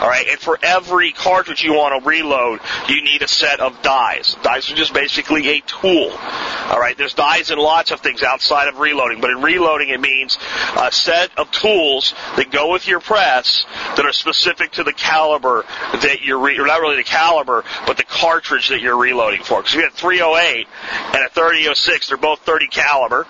[0.00, 3.82] All right, and for every cartridge you want to reload, you need a set of
[3.82, 4.36] dies.
[4.42, 6.10] Dies are just basically a tool.
[6.12, 10.00] All right, there's dies in lots of things outside of reloading, but in reloading it
[10.00, 10.38] means
[10.80, 15.64] a set of tools that go with your press that are specific to the caliber
[15.94, 19.62] that you're, re- not really the caliber, but the cartridge that you're reloading for.
[19.62, 20.68] Because you got 308
[21.14, 23.26] and a 3006, they're both 30 caliber.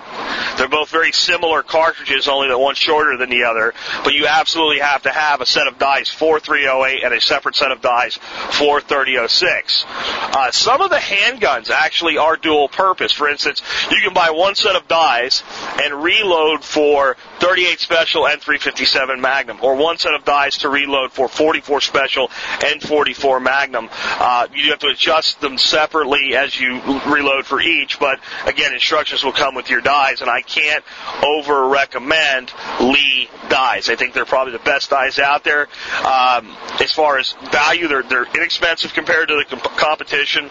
[0.57, 3.73] They're both very similar cartridges, only that one's shorter than the other.
[4.03, 7.55] But you absolutely have to have a set of dies for 308 and a separate
[7.55, 8.19] set of dies
[8.53, 9.85] for 3006.
[9.87, 13.13] Uh, some of the handguns actually are dual purpose.
[13.13, 15.43] For instance, you can buy one set of dies
[15.83, 21.13] and reload for 38 special and 357 magnum, or one set of dies to reload
[21.13, 22.31] for 44 special
[22.65, 23.89] and 44 magnum.
[23.93, 28.16] Uh, you have to adjust them separately as you reload for each, but
[28.47, 30.85] again, instructions will come with your dies, and I can't
[31.23, 33.89] over recommend Lee dies.
[33.89, 35.69] I think they're probably the best dies out there.
[36.05, 40.51] Um, as far as value, they're, they're inexpensive compared to the comp- competition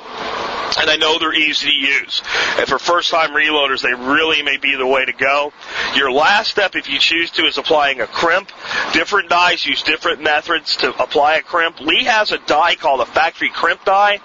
[0.77, 2.21] and I know they're easy to use.
[2.57, 5.53] And for first time reloaders, they really may be the way to go.
[5.95, 8.51] Your last step, if you choose to, is applying a crimp.
[8.93, 11.79] Different dies use different methods to apply a crimp.
[11.79, 14.19] Lee has a die called a factory crimp die,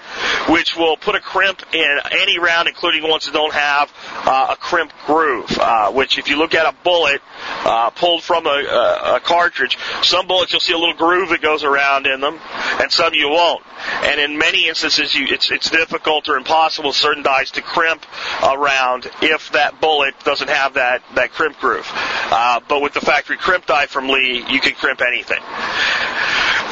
[0.48, 3.92] which will put a crimp in any round, including ones don't have
[4.26, 7.20] uh, a crimp groove, uh, which if you look at a bullet
[7.64, 11.42] uh, pulled from a, a, a cartridge, some bullets you'll see a little groove that
[11.42, 12.38] goes around in them,
[12.80, 13.62] and some you won't.
[14.02, 18.04] And in many instances, you, it's, it's difficult or impossible certain dies to crimp
[18.42, 21.86] around if that bullet doesn't have that, that crimp groove.
[21.92, 25.40] Uh, but with the factory crimp die from Lee, you can crimp anything.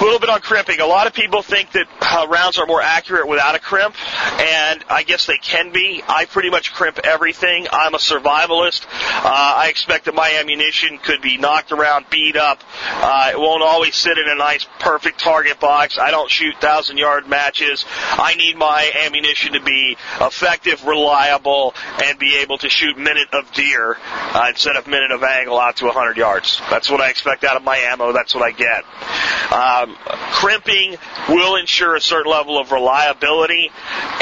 [0.00, 0.78] A little bit on crimping.
[0.78, 3.96] A lot of people think that uh, rounds are more accurate without a crimp,
[4.40, 6.02] and I guess they can be.
[6.06, 7.66] I pretty much crimp everything.
[7.72, 8.86] I'm a survivalist.
[8.86, 12.62] Uh, I expect that my ammunition could be knocked around, beat up.
[12.86, 15.98] Uh, it won't always sit in a nice, perfect target box.
[15.98, 17.84] I don't shoot thousand yard matches.
[17.88, 23.52] I need my ammunition to be effective, reliable, and be able to shoot minute of
[23.52, 26.60] deer uh, instead of minute of angle out to 100 yards.
[26.70, 28.12] That's what I expect out of my ammo.
[28.12, 28.84] That's what I get.
[29.88, 29.96] Um,
[30.32, 30.96] crimping
[31.28, 33.70] will ensure a certain level of reliability,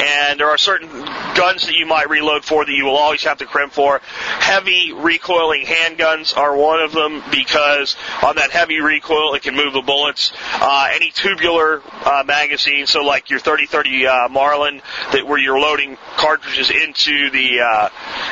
[0.01, 3.37] and there are certain guns that you might reload for that you will always have
[3.37, 3.99] to crimp for.
[4.39, 9.73] Heavy recoiling handguns are one of them because on that heavy recoil it can move
[9.73, 10.31] the bullets.
[10.53, 15.97] Uh, any tubular uh, magazine, so like your 3030 uh, Marlin, that where you're loading
[16.17, 17.89] cartridges into the uh,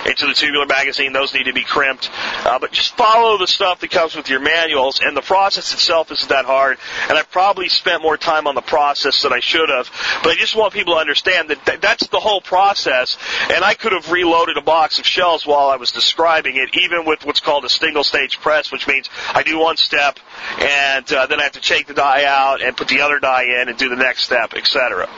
[0.07, 2.09] into the tubular magazine, those need to be crimped.
[2.45, 6.11] Uh, but just follow the stuff that comes with your manuals, and the process itself
[6.11, 6.77] isn't that hard.
[7.09, 9.89] And I've probably spent more time on the process than I should have,
[10.21, 13.17] but I just want people to understand that th- that's the whole process.
[13.51, 17.03] And I could have reloaded a box of shells while I was describing it, even
[17.05, 20.19] with what's called a single stage press, which means I do one step
[20.59, 23.61] and uh, then I have to take the die out and put the other die
[23.61, 25.09] in and do the next step, etc.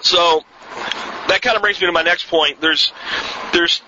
[0.00, 0.42] So
[1.28, 2.62] that kind of brings me to my next point.
[2.62, 2.94] There's
[3.52, 3.82] there's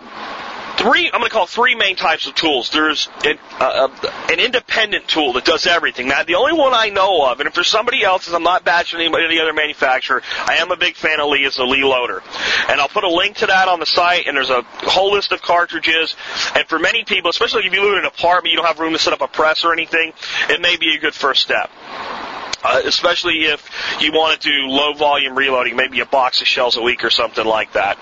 [0.83, 2.71] three I'm going to call three main types of tools.
[2.71, 3.89] There's an, uh,
[4.31, 6.09] an independent tool that does everything.
[6.09, 9.01] Now, the only one I know of, and if there's somebody else, I'm not bashing
[9.01, 10.23] anybody, any other manufacturer.
[10.47, 11.45] I am a big fan of Lee.
[11.45, 12.23] Is the Lee loader,
[12.69, 14.27] and I'll put a link to that on the site.
[14.27, 16.15] And there's a whole list of cartridges.
[16.55, 18.93] And for many people, especially if you live in an apartment, you don't have room
[18.93, 20.13] to set up a press or anything.
[20.49, 21.71] It may be a good first step.
[22.65, 23.69] Uh, especially if
[24.01, 27.11] you want to do low volume reloading, maybe a box of shells a week or
[27.11, 27.99] something like that.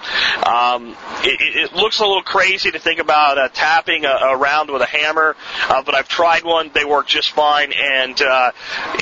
[0.47, 4.71] Um, it, it looks a little crazy to think about uh, tapping a, a round
[4.71, 5.35] with a hammer,
[5.69, 6.71] uh, but I've tried one.
[6.75, 8.53] They work just fine, and uh,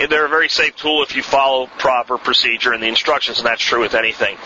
[0.09, 3.63] they're a very safe tool if you follow proper procedure and the instructions, and that's
[3.63, 4.37] true with anything.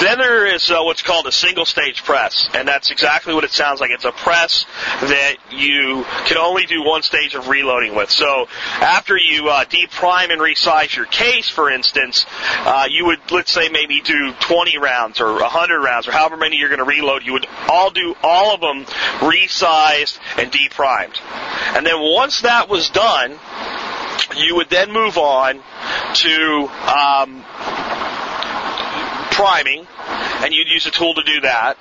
[0.00, 3.52] Then there is uh, what's called a single stage press, and that's exactly what it
[3.52, 3.90] sounds like.
[3.90, 4.64] It's a press
[5.02, 8.10] that you can only do one stage of reloading with.
[8.10, 8.46] So
[8.80, 12.26] after you uh, deprime and resize your case, for instance,
[12.60, 16.56] uh, you would, let's say, maybe do 20 rounds or 100 rounds or however many
[16.56, 17.24] you're going to reload.
[17.24, 18.84] You would all do all of them
[19.20, 21.18] resized and deprimed.
[21.74, 23.38] And then once that was done,
[24.36, 25.60] you would then move on
[26.14, 27.44] to um,
[29.32, 29.86] priming,
[30.42, 31.76] and you'd use a tool to do that.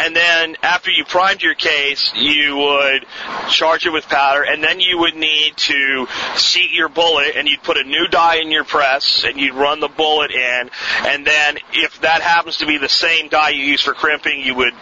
[0.00, 3.06] And then after you primed your case, you would
[3.48, 6.06] charge it with powder, and then you would need to
[6.36, 9.80] seat your bullet, and you'd put a new die in your press, and you'd run
[9.80, 10.70] the bullet in,
[11.06, 14.54] and then if that happens to be the same die you use for crimping, you
[14.54, 14.74] would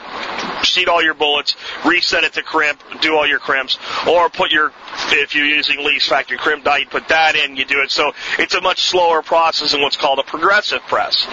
[0.64, 4.72] seat all your bullets, reset it to crimp, do all your crimps, or put your
[5.11, 7.90] if you're using Lee's factory crimp die, you put that in, you do it.
[7.90, 11.26] So it's a much slower process than what's called a progressive press.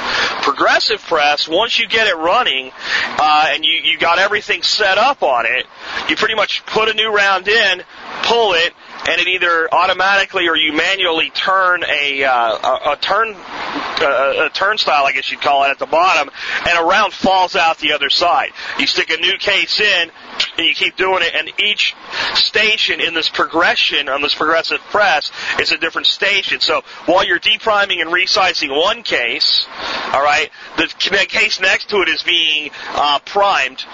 [0.43, 2.71] Progressive press, once you get it running,
[3.17, 5.65] uh, and you, you got everything set up on it,
[6.09, 7.83] you pretty much put a new round in,
[8.23, 8.73] pull it,
[9.07, 14.49] and it either automatically or you manually turn a uh, a, a turn uh, a
[14.53, 16.29] turnstile, I guess you'd call it, at the bottom,
[16.67, 18.49] and a round falls out the other side.
[18.77, 20.11] You stick a new case in,
[20.59, 21.95] and you keep doing it, and each
[22.33, 26.59] station in this progression on this progressive press is a different station.
[26.59, 29.65] So while you're depriming and resizing one case,
[30.11, 30.87] all right, the
[31.29, 33.85] case next to it is being uh, primed,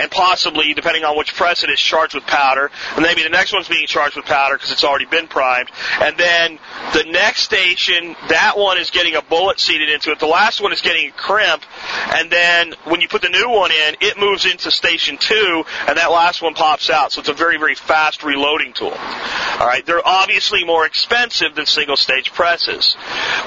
[0.00, 3.52] and possibly, depending on which press it is, charged with powder, and maybe the next
[3.52, 6.58] one's being charged with powder because it's already been primed, and then
[6.94, 10.18] the next station, that one is getting a bullet seated into it.
[10.18, 11.64] The last one is getting a crimp,
[12.14, 15.98] and then when you put the new one in, it moves into station two, and
[15.98, 17.12] that last one pops out.
[17.12, 18.92] So it's a very, very fast reloading tool.
[18.92, 22.96] All right, they're obviously more expensive than single stage presses.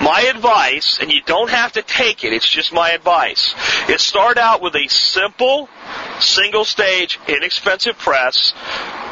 [0.02, 3.56] My advice, and you don't have to take it, it's just my advice,
[3.90, 5.70] is start out with a simple,
[6.20, 8.54] single stage, inexpensive press.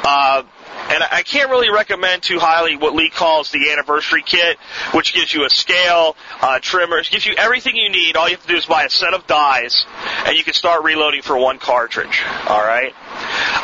[0.03, 0.43] Uh,
[0.89, 4.57] and I can't really recommend too highly what Lee calls the anniversary kit,
[4.93, 8.15] which gives you a scale, uh, trimmers, gives you everything you need.
[8.15, 9.85] All you have to do is buy a set of dies,
[10.25, 12.23] and you can start reloading for one cartridge.
[12.47, 12.93] All right.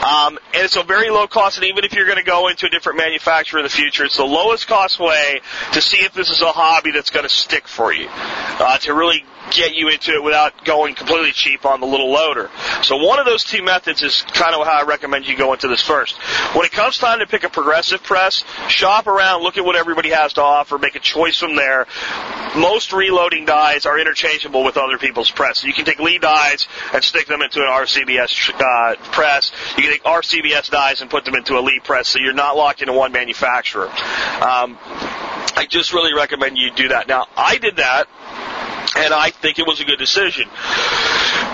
[0.03, 2.65] Um, and it's a very low cost, and even if you're going to go into
[2.65, 5.41] a different manufacturer in the future, it's the lowest cost way
[5.73, 8.93] to see if this is a hobby that's going to stick for you, uh, to
[8.93, 12.49] really get you into it without going completely cheap on the little loader.
[12.84, 15.67] So one of those two methods is kind of how I recommend you go into
[15.67, 16.17] this first.
[16.56, 20.10] When it comes time to pick a progressive press, shop around, look at what everybody
[20.10, 21.88] has to offer, make a choice from there.
[22.56, 25.63] Most reloading dies are interchangeable with other people's press.
[25.63, 29.51] You can take Lee dies and stick them into an RCBS uh, press.
[29.77, 32.56] You can take RCBS dies and put them into a Lee press, so you're not
[32.56, 33.88] locked into one manufacturer.
[33.88, 34.77] Um,
[35.56, 37.08] I just really recommend you do that.
[37.08, 38.08] Now, I did that
[38.95, 40.47] and I think it was a good decision.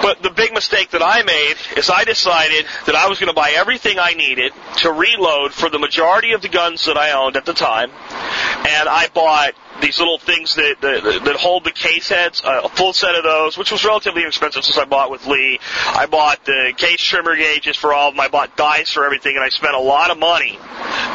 [0.01, 3.33] But the big mistake that I made is I decided that I was going to
[3.33, 7.35] buy everything I needed to reload for the majority of the guns that I owned
[7.35, 12.09] at the time, and I bought these little things that, that that hold the case
[12.09, 15.59] heads, a full set of those, which was relatively inexpensive since I bought with Lee.
[15.87, 18.21] I bought the case trimmer gauges for all of them.
[18.21, 20.55] I bought dies for everything, and I spent a lot of money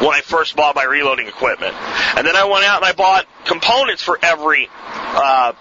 [0.01, 1.75] when I first bought my reloading equipment.
[2.17, 5.53] And then I went out and I bought components for every uh,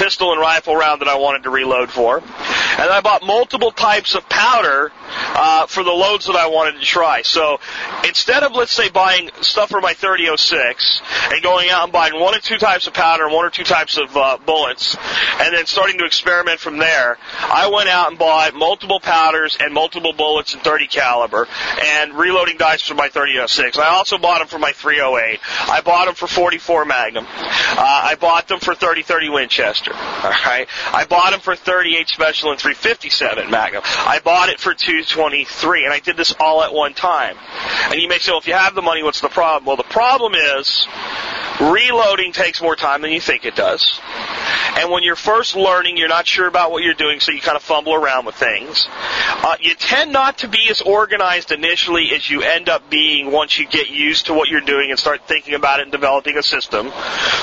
[0.00, 2.18] pistol and rifle round that I wanted to reload for.
[2.18, 6.86] And I bought multiple types of powder uh, for the loads that I wanted to
[6.86, 7.20] try.
[7.20, 7.60] So
[8.06, 12.34] instead of, let's say, buying stuff for my 3006 and going out and buying one
[12.34, 14.96] or two types of powder and one or two types of uh, bullets,
[15.38, 19.74] and then starting to experiment from there, I went out and bought multiple powders and
[19.74, 21.46] multiple bullets in 30 caliber
[21.82, 23.76] and reloading dies for my 3006.
[23.76, 25.40] I also bought them for my 308.
[25.68, 27.26] I bought them for 44 Magnum.
[27.26, 29.89] Uh, I bought them for 30-30 Winchester.
[29.92, 30.66] All right.
[30.92, 33.82] I bought them for 38 Special and 357 Magnum.
[33.84, 37.36] I bought it for 223, and I did this all at one time.
[37.90, 39.66] And you may say, well, if you have the money, what's the problem?
[39.66, 40.86] Well, the problem is
[41.60, 44.00] reloading takes more time than you think it does.
[44.76, 47.56] And when you're first learning, you're not sure about what you're doing, so you kind
[47.56, 48.86] of fumble around with things.
[48.88, 53.58] Uh, you tend not to be as organized initially as you end up being once
[53.58, 56.42] you get used to what you're doing and start thinking about it and developing a
[56.42, 56.90] system.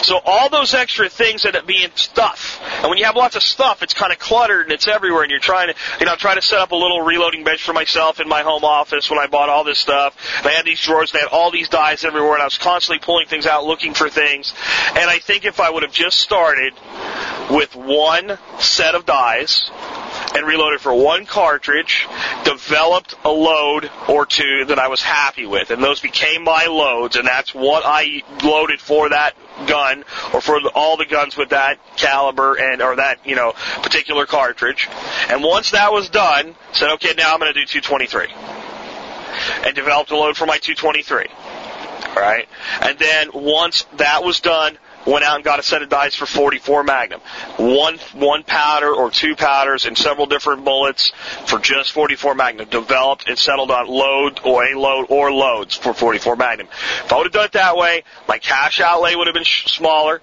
[0.01, 2.36] So all those extra things end up being stuff.
[2.81, 5.23] And when you have lots of stuff, it's kind of cluttered and it's everywhere.
[5.23, 7.73] And you're trying to, you know, trying to set up a little reloading bench for
[7.73, 10.15] myself in my home office when I bought all this stuff.
[10.39, 13.03] And I had these drawers, they had all these dies everywhere, and I was constantly
[13.03, 14.53] pulling things out, looking for things.
[14.89, 16.73] And I think if I would have just started
[17.49, 19.71] with one set of dies
[20.37, 22.07] and reloaded for one cartridge,
[22.43, 27.15] developed a load or two that I was happy with, and those became my loads,
[27.15, 29.35] and that's what I loaded for that
[29.67, 34.25] gun or for all the guns with that caliber and or that you know particular
[34.25, 34.87] cartridge.
[35.29, 38.27] And once that was done, said okay, now I'm going to do 223,
[39.65, 41.25] and developed a load for my 223.
[42.09, 42.47] All right,
[42.81, 44.77] and then once that was done,
[45.07, 47.21] went out and got a set of dies for 44 Magnum.
[47.57, 51.11] One, one powder or two powders and several different bullets
[51.45, 52.69] for just 44 Magnum.
[52.69, 56.67] Developed and settled on load or a load or loads for 44 Magnum.
[57.05, 59.71] If I would have done it that way, my cash outlay would have been sh-
[59.71, 60.21] smaller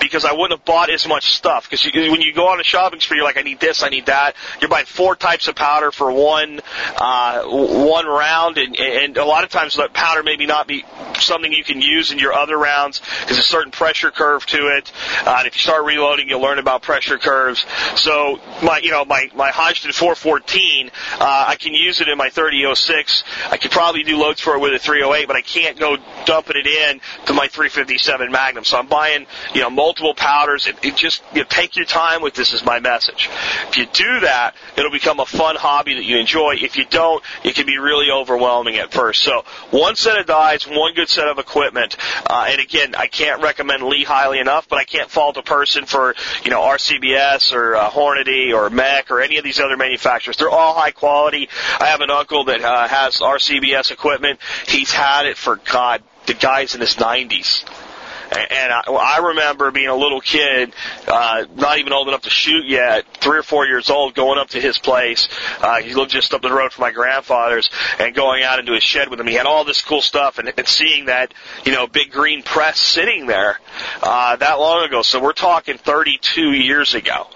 [0.00, 1.70] because I wouldn't have bought as much stuff.
[1.70, 4.06] Because when you go on a shopping spree, you're like, I need this, I need
[4.06, 4.34] that.
[4.60, 6.60] You're buying four types of powder for one
[6.96, 10.84] uh, one round, and, and a lot of times that powder maybe not be
[11.18, 14.92] something you can use in your other rounds because a certain pressure curve to it.
[15.26, 17.64] Uh, and if you start reloading, you'll learn about pressure curves.
[17.96, 22.30] So my you know my my Hodgdon 414, uh, I can use it in my
[22.30, 23.24] 3006.
[23.50, 26.56] I could probably do loads for it with a 308, but I can't go dumping
[26.56, 28.64] it in to my 357 Magnum.
[28.64, 30.66] So I'm buying you know multiple powders.
[30.66, 33.28] It, it just you know, take your time with this is my message.
[33.68, 36.56] If you do that, it'll become a fun hobby that you enjoy.
[36.60, 39.22] If you don't, it can be really overwhelming at first.
[39.22, 41.96] So one set of dies, one good set of equipment,
[42.28, 46.14] uh, and again, I can't recommend Highly enough, but I can't fault a person for
[46.44, 50.36] you know RCBS or uh, Hornady or MEC or any of these other manufacturers.
[50.36, 51.48] They're all high quality.
[51.80, 54.40] I have an uncle that uh, has RCBS equipment.
[54.66, 57.64] He's had it for God, the guy's in his 90s.
[58.36, 60.72] And I, I remember being a little kid,
[61.06, 64.50] uh, not even old enough to shoot yet, three or four years old, going up
[64.50, 65.28] to his place.
[65.60, 68.82] Uh, he lived just up the road from my grandfather's, and going out into his
[68.82, 69.26] shed with him.
[69.26, 71.32] He had all this cool stuff, and, and seeing that,
[71.64, 73.60] you know, big green press sitting there
[74.02, 75.02] uh, that long ago.
[75.02, 77.28] So we're talking 32 years ago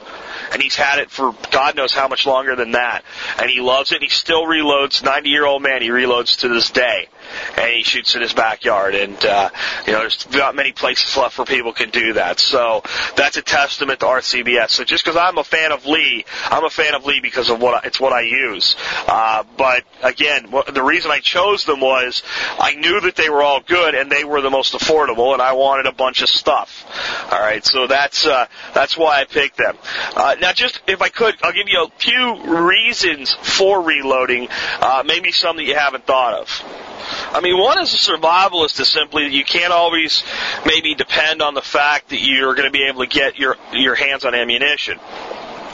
[0.53, 3.05] and he's had it for God knows how much longer than that.
[3.38, 3.96] And he loves it.
[3.96, 5.05] And he still reloads.
[5.05, 7.09] Ninety year old man, he reloads to this day
[7.57, 8.95] and he shoots in his backyard.
[8.95, 9.51] And uh,
[9.87, 12.41] you know, there's not many places left where people can do that.
[12.41, 12.83] So
[13.16, 14.70] that's a testament to RCBS.
[14.70, 17.61] So just because I'm a fan of Lee, I'm a fan of Lee because of
[17.61, 18.76] what I, it's what I use.
[19.07, 22.22] Uh, but again, the reason I chose them was
[22.59, 25.53] I knew that they were all good and they were the most affordable, and I
[25.53, 26.85] wanted a bunch of stuff.
[27.33, 29.76] All right, so that's uh, that's why I picked them.
[30.14, 34.49] Uh, now, just if I could, I'll give you a few reasons for reloading,
[34.81, 36.88] uh, maybe some that you haven't thought of.
[37.32, 40.24] I mean, one as a survivalist is simply that you can't always
[40.66, 43.94] maybe depend on the fact that you're going to be able to get your your
[43.94, 44.99] hands on ammunition.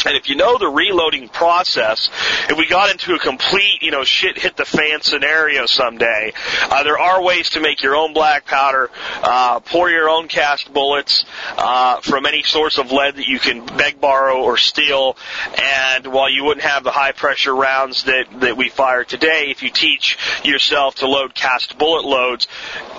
[0.06, 2.10] And if you know the reloading process,
[2.48, 6.32] if we got into a complete, you know, shit hit the fan scenario someday,
[6.62, 8.90] uh, there are ways to make your own black powder,
[9.22, 11.24] uh, pour your own cast bullets
[11.56, 15.16] uh, from any source of lead that you can beg, borrow, or steal.
[15.58, 19.62] And while you wouldn't have the high pressure rounds that that we fire today, if
[19.62, 22.46] you teach yourself to load cast bullet loads,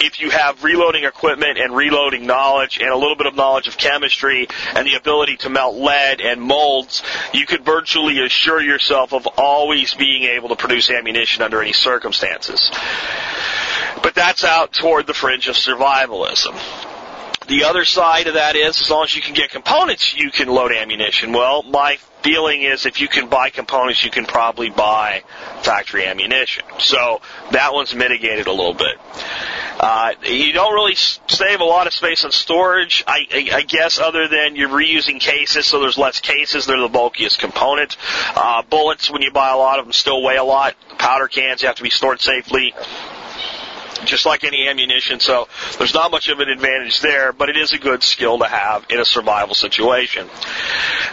[0.01, 3.78] if you have reloading equipment and reloading knowledge and a little bit of knowledge of
[3.78, 6.41] chemistry and the ability to melt lead and
[7.33, 12.71] you could virtually assure yourself of always being able to produce ammunition under any circumstances.
[14.01, 16.53] But that's out toward the fringe of survivalism.
[17.47, 20.47] The other side of that is, as long as you can get components, you can
[20.47, 21.31] load ammunition.
[21.31, 25.21] Well, my feeling is if you can buy components, you can probably buy
[25.61, 26.65] factory ammunition.
[26.79, 27.21] So
[27.51, 28.97] that one's mitigated a little bit.
[29.79, 33.99] Uh, you don't really save a lot of space on storage, I, I, I guess,
[33.99, 36.65] other than you're reusing cases, so there's less cases.
[36.65, 37.95] They're the bulkiest component.
[38.35, 40.75] Uh, bullets, when you buy a lot of them, still weigh a lot.
[40.97, 42.73] Powder cans, you have to be stored safely
[44.03, 45.19] just like any ammunition.
[45.19, 48.45] So there's not much of an advantage there, but it is a good skill to
[48.45, 50.29] have in a survival situation.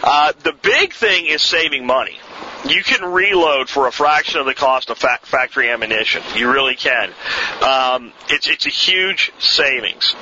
[0.03, 2.19] Uh, the big thing is saving money.
[2.65, 6.23] You can reload for a fraction of the cost of fa- factory ammunition.
[6.35, 7.09] You really can.
[7.61, 10.15] Um, it's it's a huge savings.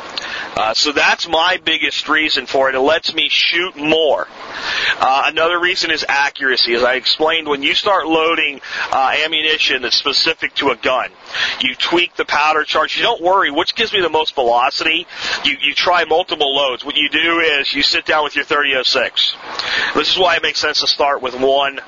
[0.55, 2.75] Uh, so that's my biggest reason for it.
[2.75, 4.27] It lets me shoot more.
[4.99, 6.73] Uh, another reason is accuracy.
[6.73, 8.59] As I explained, when you start loading
[8.91, 11.11] uh, ammunition that's specific to a gun,
[11.61, 12.97] you tweak the powder charge.
[12.97, 15.05] You don't worry which gives me the most velocity.
[15.45, 16.83] You you try multiple loads.
[16.83, 19.35] What you do is you sit down with your 3006.
[19.93, 21.79] This is why it makes sense to start with one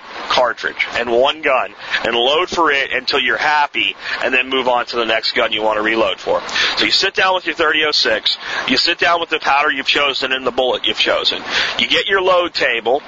[0.43, 1.73] cartridge and one gun
[2.03, 5.53] and load for it until you're happy and then move on to the next gun
[5.53, 6.41] you want to reload for.
[6.75, 8.37] So you sit down with your 3006,
[8.67, 11.41] you sit down with the powder you've chosen and the bullet you've chosen.
[11.79, 13.01] You get your load table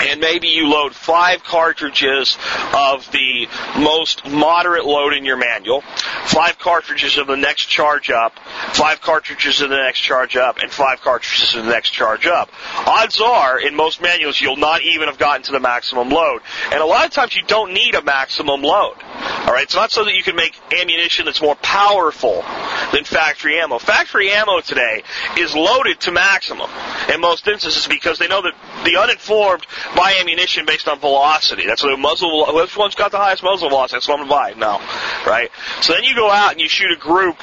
[0.00, 2.38] and maybe you load five cartridges
[2.74, 3.48] of the
[3.78, 5.82] most moderate load in your manual,
[6.26, 8.38] five cartridges of the next charge up,
[8.72, 12.50] five cartridges of the next charge up, and five cartridges of the next charge up.
[12.86, 16.40] Odds are, in most manuals, you'll not even have gotten to the maximum load.
[16.72, 18.96] And a lot of times you don't need a maximum load.
[19.40, 22.42] Alright, it's not so that you can make ammunition that's more powerful
[22.92, 23.78] than factory ammo.
[23.78, 25.02] Factory ammo today
[25.38, 26.70] is loaded to maximum
[27.12, 31.66] in most instances because they know that the uninformed buy ammunition based on velocity.
[31.66, 32.54] That's what muzzle.
[32.54, 33.96] Which one's got the highest muzzle velocity?
[33.96, 34.58] That's what I'm gonna buy.
[34.58, 34.78] No,
[35.26, 35.50] right?
[35.80, 37.36] So then you go out and you shoot a group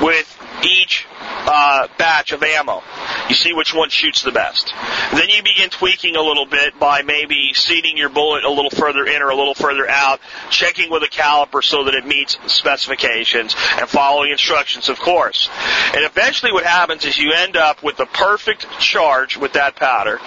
[0.00, 0.30] with
[0.62, 1.06] each
[1.46, 2.82] uh, batch of ammo.
[3.28, 4.72] You see which one shoots the best.
[5.12, 9.04] Then you begin tweaking a little bit by maybe seating your bullet a little further
[9.04, 13.54] in or a little further out, checking with a caliper so that it meets specifications,
[13.78, 15.48] and following instructions, of course.
[15.94, 20.18] And eventually what happens is you end up with the perfect charge with that powder,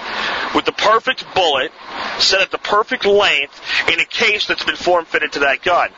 [0.56, 1.67] with the perfect bullet,
[2.20, 3.62] set at the perfect length,
[3.92, 5.90] in a case that's been form fitted to that gun.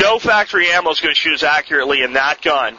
[0.00, 2.76] No factory ammo is going to shoot as accurately in that gun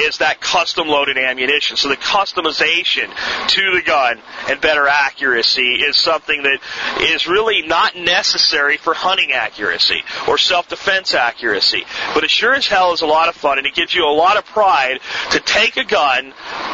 [0.00, 1.76] is that custom loaded ammunition.
[1.76, 3.14] So the customization
[3.48, 6.58] to the gun and better accuracy is something that
[7.00, 11.84] is really not necessary for hunting accuracy or self-defense accuracy.
[12.14, 14.12] But it sure as hell is a lot of fun and it gives you a
[14.12, 16.32] lot of pride to take a gun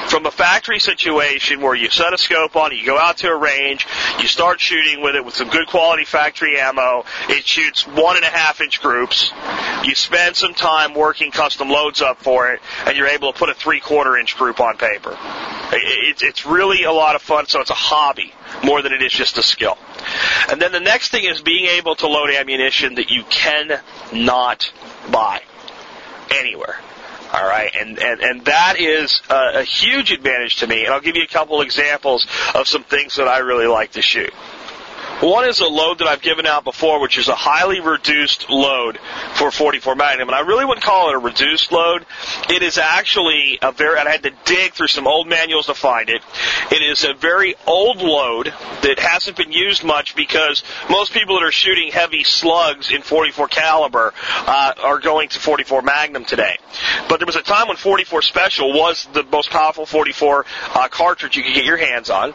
[0.08, 3.28] from a factory situation where you set a scope on it, you go out to
[3.28, 3.86] a range,
[4.20, 7.04] you start shooting with it with some good quality factory ammo.
[7.28, 9.32] It shoots one and a half inch groups.
[9.84, 13.48] You spend some time working custom loads up for it, and you're able to put
[13.48, 15.16] a three quarter inch group on paper.
[15.72, 18.32] It, it's really a lot of fun, so it's a hobby
[18.64, 19.78] more than it is just a skill.
[20.50, 24.72] And then the next thing is being able to load ammunition that you cannot
[25.10, 25.42] buy
[26.30, 26.76] anywhere.
[27.32, 30.84] All right, and and and that is a, a huge advantage to me.
[30.84, 34.02] And I'll give you a couple examples of some things that I really like to
[34.02, 34.34] shoot.
[35.22, 38.98] One is a load that I've given out before, which is a highly reduced load
[39.36, 42.04] for 44 Magnum, and I really wouldn't call it a reduced load.
[42.50, 46.10] It is actually a very, I had to dig through some old manuals to find
[46.10, 46.22] it.
[46.72, 48.46] It is a very old load
[48.82, 53.46] that hasn't been used much because most people that are shooting heavy slugs in 44
[53.46, 54.12] caliber
[54.44, 56.58] uh, are going to 44 Magnum today.
[57.08, 61.36] But there was a time when 44 Special was the most powerful 44 uh, cartridge
[61.36, 62.34] you could get your hands on.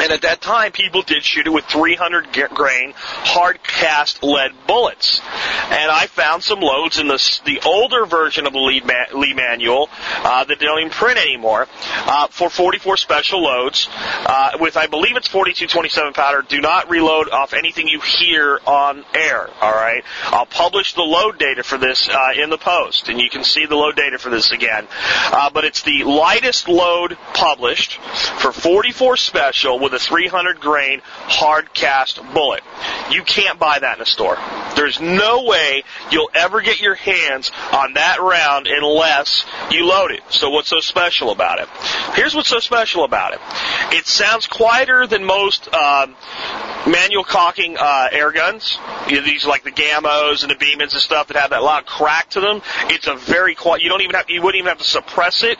[0.00, 5.20] And at that time, people did shoot it with 300 grain hard cast lead bullets.
[5.20, 9.34] And I found some loads in the, the older version of the Lee, man, Lee
[9.34, 11.68] manual uh, that they don't even print anymore
[12.06, 16.42] uh, for 44 special loads uh, with, I believe it's 4227 powder.
[16.48, 19.48] Do not reload off anything you hear on air.
[19.60, 20.02] All right.
[20.24, 23.66] I'll publish the load data for this uh, in the post, and you can see
[23.66, 24.86] the load data for this again.
[25.26, 27.98] Uh, but it's the lightest load published
[28.40, 32.62] for 44 special with a 300 grain hard cast bullet.
[33.10, 34.36] You can't buy that in a store.
[34.76, 40.22] There's no way you'll ever get your hands on that round unless you load it.
[40.30, 41.68] So what's so special about it?
[42.14, 43.40] Here's what's so special about it.
[43.96, 46.14] It sounds quieter than most um,
[46.86, 48.78] manual cocking uh, air guns.
[49.08, 51.86] You know, these like the Gamos and the Beemans and stuff that have that loud
[51.86, 52.62] crack to them.
[52.84, 53.82] It's a very quiet.
[53.82, 54.28] You don't even have.
[54.28, 55.58] You wouldn't even have to suppress it.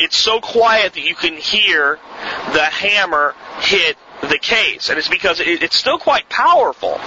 [0.00, 1.98] It's so quiet that you can hear
[2.52, 6.98] the hammer hit the case, and it's because it, it's still quite powerful.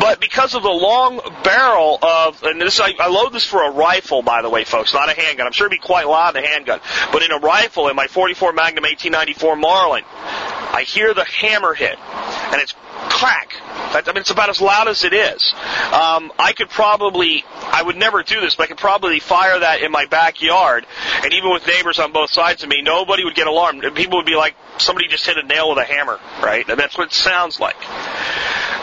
[0.00, 3.70] But because of the long barrel of, and this I, I load this for a
[3.70, 5.46] rifle, by the way, folks, not a handgun.
[5.46, 6.80] I'm sure it'd be quite loud in a handgun,
[7.12, 11.98] but in a rifle, in my 44 Magnum 1894 Marlin, I hear the hammer hit,
[11.98, 12.74] and it's
[13.08, 13.54] crack.
[13.94, 15.54] I mean, it's about as loud as it is.
[15.92, 19.82] Um, I could probably, I would never do this, but I could probably fire that
[19.82, 20.86] in my backyard,
[21.22, 23.84] and even with neighbors on both sides of me, nobody would get alarmed.
[23.94, 26.68] People would be like, somebody just hit a nail with a hammer, right?
[26.68, 27.76] And that's what it sounds like.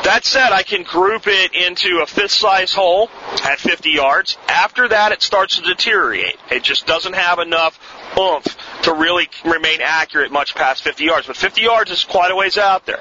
[0.03, 3.12] That said, I can group it into a fist size hole
[3.43, 4.36] at 50 yards.
[4.47, 6.38] After that, it starts to deteriorate.
[6.49, 7.80] It just doesn't have enough
[8.18, 11.28] oomph to really remain accurate much past 50 yards.
[11.28, 12.99] But 50 yards is quite a ways out there.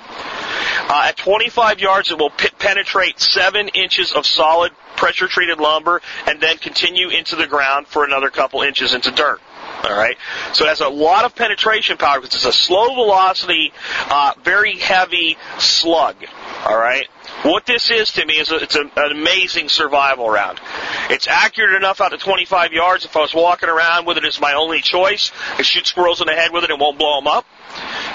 [0.89, 6.41] Uh, at 25 yards, it will penetrate 7 inches of solid pressure treated lumber and
[6.41, 9.41] then continue into the ground for another couple inches into dirt.
[9.85, 10.17] All right.
[10.53, 13.73] So it has a lot of penetration power because it's a slow velocity,
[14.09, 16.17] uh, very heavy slug.
[16.67, 17.09] All right.
[17.43, 20.61] What this is to me is a, it's a, an amazing survival round.
[21.09, 23.05] It's accurate enough out to 25 yards.
[23.05, 26.27] If I was walking around with it as my only choice, I shoot squirrels in
[26.27, 27.47] the head with it and won't blow them up.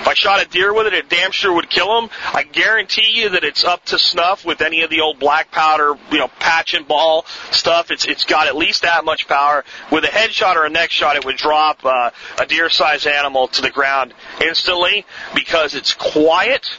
[0.01, 2.09] If I shot a deer with it, it damn sure would kill them.
[2.34, 5.95] I guarantee you that it's up to snuff with any of the old black powder,
[6.11, 7.89] you know, patch and ball stuff.
[7.89, 9.63] It's it's got at least that much power.
[9.91, 13.61] With a headshot or a neck shot, it would drop uh, a deer-sized animal to
[13.61, 16.70] the ground instantly because it's quiet.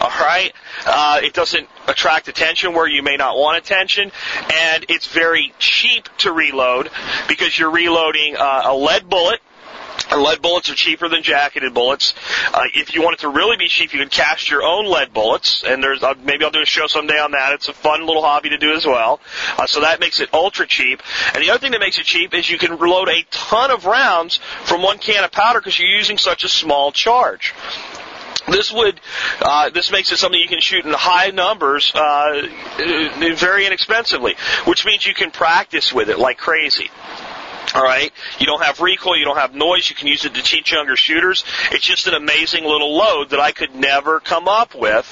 [0.00, 0.52] All right.
[0.86, 4.12] Uh, it doesn't attract attention where you may not want attention,
[4.54, 6.90] and it's very cheap to reload
[7.26, 9.40] because you're reloading uh, a lead bullet
[10.10, 12.14] and lead bullets are cheaper than jacketed bullets.
[12.52, 15.12] Uh, if you want it to really be cheap, you can cast your own lead
[15.12, 17.52] bullets, and there's uh, maybe I'll do a show someday on that.
[17.52, 19.20] It's a fun little hobby to do as well.
[19.58, 21.02] Uh, so that makes it ultra cheap.
[21.34, 23.84] And the other thing that makes it cheap is you can reload a ton of
[23.84, 27.54] rounds from one can of powder because you're using such a small charge.
[28.48, 29.00] This would,
[29.42, 32.48] uh, this makes it something you can shoot in high numbers, uh,
[33.36, 36.90] very inexpensively, which means you can practice with it like crazy.
[37.74, 38.10] All right.
[38.38, 39.16] You don't have recoil.
[39.16, 39.90] You don't have noise.
[39.90, 41.44] You can use it to teach younger shooters.
[41.70, 45.06] It's just an amazing little load that I could never come up with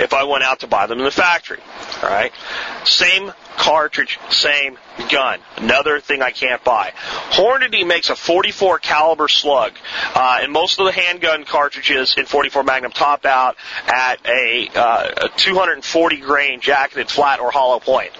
[0.00, 1.60] if I went out to buy them in the factory.
[2.02, 2.32] All right.
[2.84, 4.76] Same cartridge, same
[5.10, 5.40] gun.
[5.56, 6.92] Another thing I can't buy.
[7.30, 9.72] Hornady makes a 44 caliber slug,
[10.14, 15.26] uh, and most of the handgun cartridges in 44 Magnum top out at a, uh,
[15.26, 18.10] a 240 grain jacketed flat or hollow point.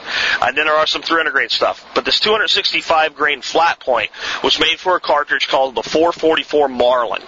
[0.43, 1.85] And then there are some 300 grain stuff.
[1.95, 4.11] But this 265 grain flat point
[4.43, 7.23] was made for a cartridge called the 444 Marlin,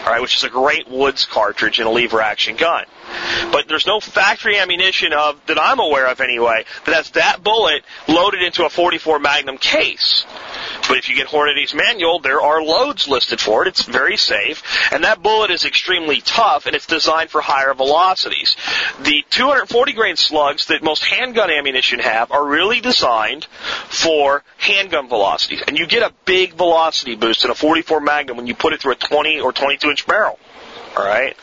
[0.00, 2.84] all right, which is a great woods cartridge in a lever action gun.
[3.52, 7.84] But there's no factory ammunition of that I'm aware of anyway that has that bullet
[8.08, 10.26] loaded into a 44 Magnum case.
[10.88, 13.68] But if you get Hornady's manual, there are loads listed for it.
[13.68, 18.56] It's very safe, and that bullet is extremely tough, and it's designed for higher velocities.
[19.00, 23.46] The 240 grain slugs that most handgun ammunition have are really designed
[23.88, 28.46] for handgun velocities, and you get a big velocity boost in a 44 Magnum when
[28.46, 30.38] you put it through a 20 or 22 inch barrel.
[30.96, 31.36] All right.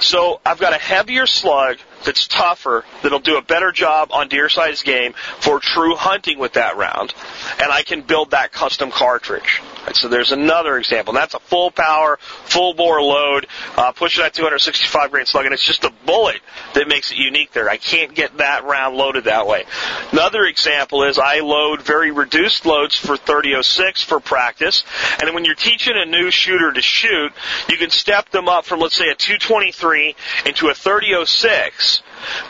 [0.00, 4.48] So I've got a heavier slug that's tougher that'll do a better job on deer
[4.48, 7.14] size game for true hunting with that round,
[7.60, 9.60] and I can build that custom cartridge.
[9.84, 11.12] Right, so there's another example.
[11.12, 13.46] And that's a full power, full bore load,
[13.76, 16.40] uh, pushing that 265 grain slug, and it's just the bullet
[16.74, 17.68] that makes it unique there.
[17.68, 19.64] I can't get that round loaded that way.
[20.10, 24.84] Another example is I load very reduced loads for 3006 for practice,
[25.20, 27.32] and when you're teaching a new shooter to shoot,
[27.68, 31.93] you can step them up from let's say a 223 into a 3006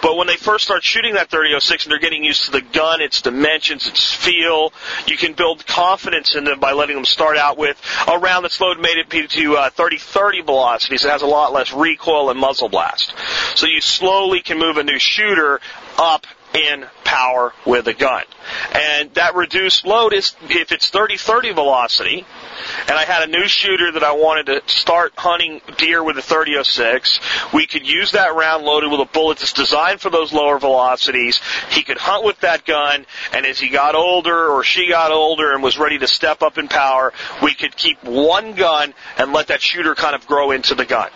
[0.02, 3.00] but when they first start shooting that 3006 and they're getting used to the gun,
[3.00, 4.72] its dimensions, its feel,
[5.06, 8.60] you can build confidence in them by letting them start out with a round that's
[8.60, 11.04] load made it to uh, 3030 velocities.
[11.04, 13.14] It has a lot less recoil and muzzle blast.
[13.56, 15.60] So you slowly can move a new shooter
[15.98, 18.24] up in power with a gun.
[18.72, 22.26] And that reduced load is, if it's 30-30 velocity,
[22.88, 26.22] and I had a new shooter that I wanted to start hunting deer with a
[26.22, 27.20] 3006,
[27.52, 31.40] we could use that round loaded with a bullet that's designed for those lower velocities.
[31.70, 35.52] He could hunt with that gun, and as he got older or she got older
[35.52, 39.48] and was ready to step up in power, we could keep one gun and let
[39.48, 41.10] that shooter kind of grow into the gun.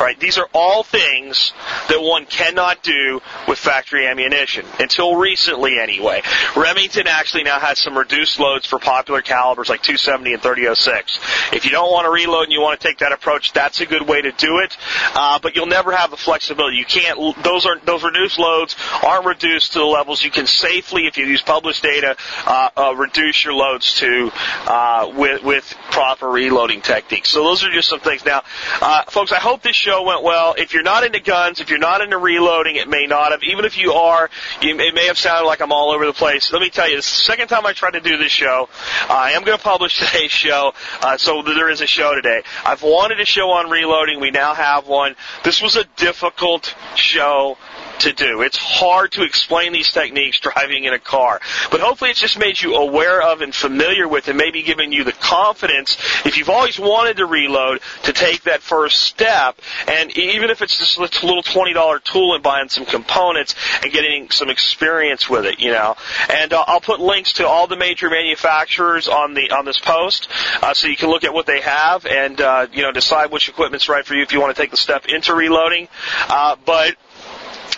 [0.00, 0.18] Right?
[0.18, 1.52] These are all things
[1.88, 6.22] that one cannot do with factory ammunition until recently anyway.
[6.70, 11.18] Remington actually now has some reduced loads for popular calibers like 270 and 3006.
[11.52, 13.86] If you don't want to reload and you want to take that approach, that's a
[13.86, 14.76] good way to do it.
[15.16, 16.76] Uh, but you'll never have the flexibility.
[16.76, 17.42] You can't.
[17.42, 21.26] Those are those reduced loads aren't reduced to the levels you can safely, if you
[21.26, 22.16] use published data,
[22.46, 24.30] uh, uh, reduce your loads to
[24.66, 27.30] uh, with with proper reloading techniques.
[27.30, 28.24] So those are just some things.
[28.24, 28.42] Now,
[28.80, 30.54] uh, folks, I hope this show went well.
[30.56, 33.42] If you're not into guns, if you're not into reloading, it may not have.
[33.42, 34.30] Even if you are,
[34.62, 36.52] it may have sounded like I'm all over the place.
[36.60, 38.68] Let me tell you, the second time I tried to do this show.
[39.08, 42.42] I am going to publish today's show, uh, so there is a show today.
[42.66, 44.20] I've wanted a show on reloading.
[44.20, 45.16] We now have one.
[45.42, 47.56] This was a difficult show
[48.00, 48.42] to do.
[48.42, 51.40] It's hard to explain these techniques driving in a car.
[51.70, 55.04] But hopefully it's just made you aware of and familiar with and maybe giving you
[55.04, 59.60] the confidence, if you've always wanted to reload, to take that first step.
[59.88, 64.30] And even if it's just a little $20 tool and buying some components and getting
[64.30, 65.96] some experience with it, you know.
[66.28, 70.28] And uh, I'll put links to all the major manufacturers on the on this post,
[70.62, 73.48] uh, so you can look at what they have and uh, you know decide which
[73.48, 75.88] equipment's right for you if you want to take the step into reloading.
[76.28, 76.96] Uh, but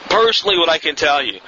[0.08, 1.40] personally, what I can tell you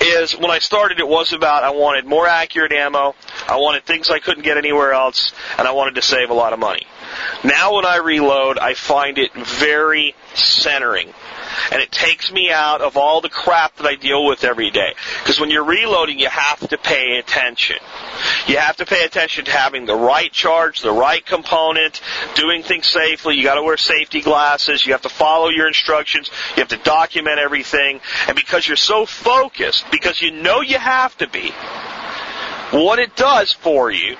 [0.00, 3.14] is when I started, it was about I wanted more accurate ammo,
[3.48, 6.52] I wanted things I couldn't get anywhere else, and I wanted to save a lot
[6.52, 6.86] of money.
[7.44, 11.12] Now, when I reload, I find it very centering
[11.70, 14.94] and it takes me out of all the crap that I deal with every day.
[15.18, 17.76] Because when you're reloading, you have to pay attention.
[18.46, 22.00] You have to pay attention to having the right charge, the right component,
[22.34, 23.36] doing things safely.
[23.36, 24.84] You got to wear safety glasses.
[24.84, 26.30] You have to follow your instructions.
[26.56, 28.00] You have to document everything.
[28.28, 31.52] And because you're so focused, because you know you have to be,
[32.72, 34.16] what it does for you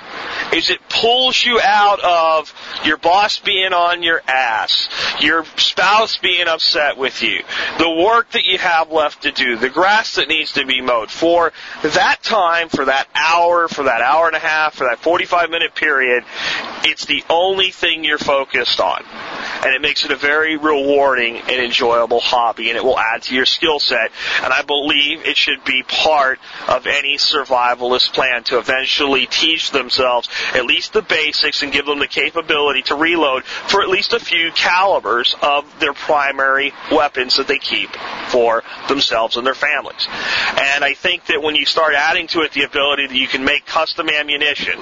[0.53, 2.53] is it pulls you out of
[2.85, 4.89] your boss being on your ass,
[5.21, 7.43] your spouse being upset with you,
[7.79, 11.11] the work that you have left to do, the grass that needs to be mowed.
[11.11, 15.51] For that time, for that hour, for that hour and a half, for that 45
[15.51, 16.25] minute period,
[16.85, 19.03] it's the only thing you're focused on.
[19.65, 23.35] And it makes it a very rewarding and enjoyable hobby, and it will add to
[23.35, 24.11] your skill set.
[24.43, 26.39] And I believe it should be part
[26.69, 31.99] of any survivalist plan to eventually teach themselves at least the basics and give them
[31.99, 37.49] the capability to reload for at least a few calibers of their primary weapons that
[37.49, 37.91] they keep
[38.29, 40.07] for themselves and their families.
[40.09, 43.45] And I think that when you start adding to it the ability that you can
[43.45, 44.79] make custom ammunition,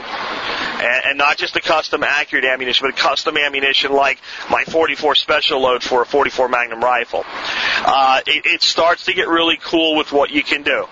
[0.81, 4.19] and, and not just the custom accurate ammunition, but custom ammunition like
[4.51, 7.25] my 44 special load for a 44 Magnum rifle.
[7.27, 10.87] Uh, it, it starts to get really cool with what you can do.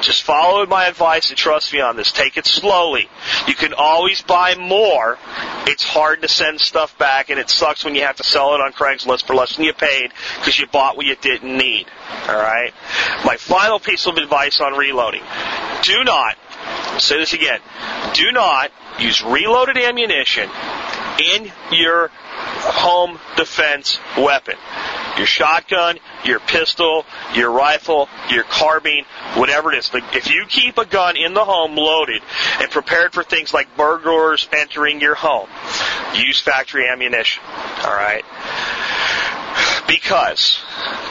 [0.00, 2.12] Just follow my advice and trust me on this.
[2.12, 3.08] Take it slowly.
[3.46, 5.18] You can always buy more.
[5.66, 8.60] It's hard to send stuff back, and it sucks when you have to sell it
[8.60, 11.86] on Craigslist for less than you paid because you bought what you didn't need.
[12.28, 12.72] All right.
[13.24, 15.22] My final piece of advice on reloading:
[15.82, 16.36] Do not.
[16.66, 17.60] I'll say this again.
[18.14, 20.48] Do not use reloaded ammunition
[21.18, 24.56] in your home defense weapon.
[25.16, 29.04] Your shotgun, your pistol, your rifle, your carbine,
[29.34, 29.90] whatever it is.
[30.12, 32.22] If you keep a gun in the home loaded
[32.60, 35.48] and prepared for things like burglars entering your home,
[36.14, 37.42] use factory ammunition.
[37.82, 38.24] Alright?
[39.88, 40.62] Because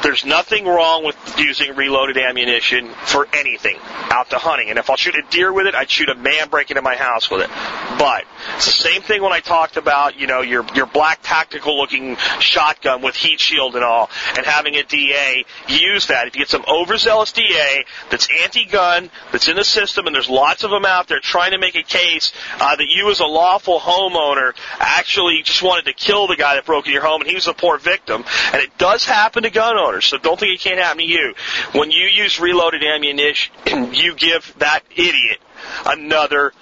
[0.03, 3.77] there's nothing wrong with using reloaded ammunition for anything
[4.11, 4.69] out to hunting.
[4.69, 6.95] And if I'll shoot a deer with it, I'd shoot a man breaking into my
[6.95, 7.49] house with it.
[7.97, 8.25] But
[8.55, 12.17] it's the same thing when I talked about, you know, your your black tactical looking
[12.39, 15.45] shotgun with heat shield and all, and having a DA.
[15.67, 16.27] Use that.
[16.27, 20.63] If you get some overzealous DA that's anti-gun, that's in the system, and there's lots
[20.63, 23.79] of them out there trying to make a case uh, that you as a lawful
[23.79, 27.35] homeowner actually just wanted to kill the guy that broke in your home, and he
[27.35, 28.25] was a poor victim.
[28.53, 31.33] And it does happen to gun owners, so don't think it can't happen to you.
[31.73, 33.53] When you use reloaded ammunition,
[33.93, 35.39] you give that idiot
[35.86, 36.53] another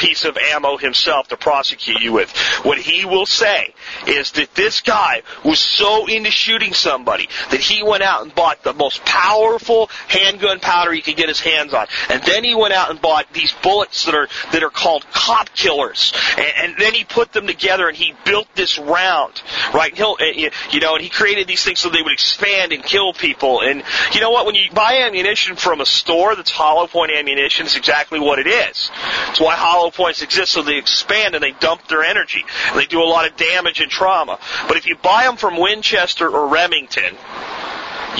[0.00, 2.30] piece of ammo himself to prosecute you with.
[2.62, 3.74] What he will say
[4.06, 8.62] is that this guy was so into shooting somebody that he went out and bought
[8.62, 11.86] the most powerful handgun powder he could get his hands on.
[12.08, 15.54] And then he went out and bought these bullets that are, that are called cop
[15.54, 16.14] killers.
[16.38, 19.42] And, and then he put them together and he built this round,
[19.74, 19.90] right?
[19.90, 22.72] And he'll, eh, eh, you know, and he created these things so they would expand
[22.72, 23.60] and kill people.
[23.60, 23.82] And
[24.14, 24.46] you know what?
[24.46, 28.46] When you buy ammunition from a store that's hollow point ammunition, it's exactly what it
[28.46, 28.90] is.
[29.28, 32.44] It's why hollow points exist so they expand and they dump their energy.
[32.68, 34.38] And they do a lot of damage and trauma.
[34.68, 37.16] But if you buy them from Winchester or Remington,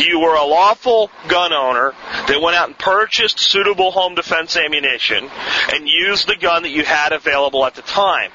[0.01, 1.93] you were a lawful gun owner
[2.29, 5.29] that went out and purchased suitable home defense ammunition
[5.73, 8.31] and used the gun that you had available at the time.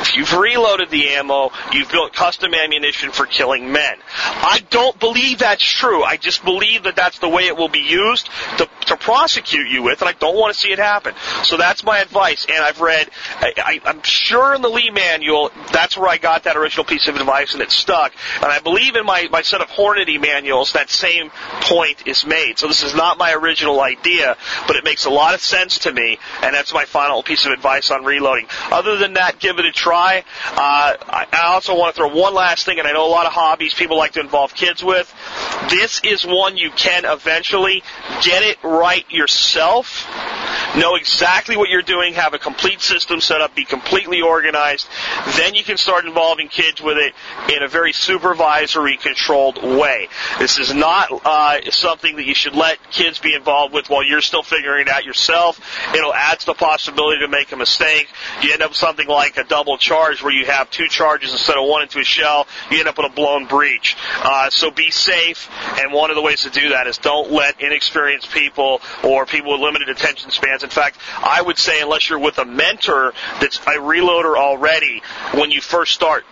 [0.00, 3.96] If you've reloaded the ammo, you've built custom ammunition for killing men.
[4.14, 6.04] I don't believe that's true.
[6.04, 8.28] I just believe that that's the way it will be used
[8.58, 11.14] to, to prosecute you with, and I don't want to see it happen.
[11.42, 12.46] So that's my advice.
[12.48, 16.44] And I've read, I, I, I'm sure in the Lee manual, that's where I got
[16.44, 18.12] that original piece of advice, and it stuck.
[18.36, 21.30] And I believe in my, my set of Hornady manuals that same
[21.62, 22.58] point is made.
[22.58, 24.36] So this is not my original idea,
[24.66, 27.52] but it makes a lot of sense to me, and that's my final piece of
[27.52, 28.46] advice on reloading.
[28.70, 30.24] Other than that, give it a try.
[30.46, 33.32] Uh, I also want to throw one last thing, and I know a lot of
[33.32, 35.12] hobbies people like to involve kids with.
[35.70, 37.82] This is one you can eventually
[38.22, 40.06] get it right yourself.
[40.76, 44.86] Know exactly what you're doing, have a complete system set up, be completely organized.
[45.36, 47.14] Then you can start involving kids with it
[47.54, 50.08] in a very supervisory, controlled way.
[50.38, 54.20] This is not uh, something that you should let kids be involved with while you're
[54.20, 55.60] still figuring it out yourself.
[55.94, 58.08] It'll add to the possibility to make a mistake.
[58.42, 61.56] You end up with something like a double charge where you have two charges instead
[61.56, 62.46] of one into a shell.
[62.70, 63.96] You end up with a blown breech.
[64.22, 65.48] Uh, so be safe,
[65.80, 69.52] and one of the ways to do that is don't let inexperienced people or people
[69.52, 70.30] with limited attention
[70.62, 75.02] In fact, I would say unless you're with a mentor that's a reloader already,
[75.34, 76.24] when you first start,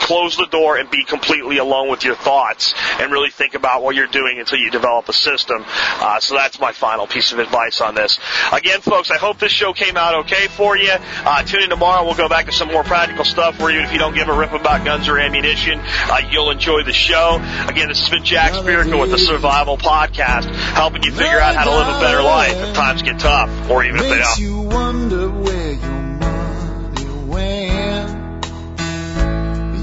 [0.00, 3.94] close the door and be completely alone with your thoughts and really think about what
[3.94, 5.64] you're doing until you develop a system.
[5.66, 8.18] Uh, so that's my final piece of advice on this.
[8.52, 10.90] Again, folks, I hope this show came out okay for you.
[10.90, 12.04] Uh, tune in tomorrow.
[12.04, 14.36] We'll go back to some more practical stuff where even if you don't give a
[14.36, 17.36] rip about guns or ammunition, uh, you'll enjoy the show.
[17.68, 21.64] Again, this has been Jack Spirko with the Survival Podcast, helping you figure out how
[21.64, 24.60] to live a better life if times get tough or even if they Makes you
[24.62, 28.10] wonder where your money went.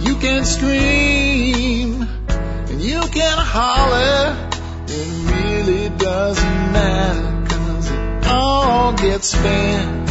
[0.06, 4.50] You can scream and you can holler.
[4.88, 10.08] It really doesn't matter cause it all gets spent.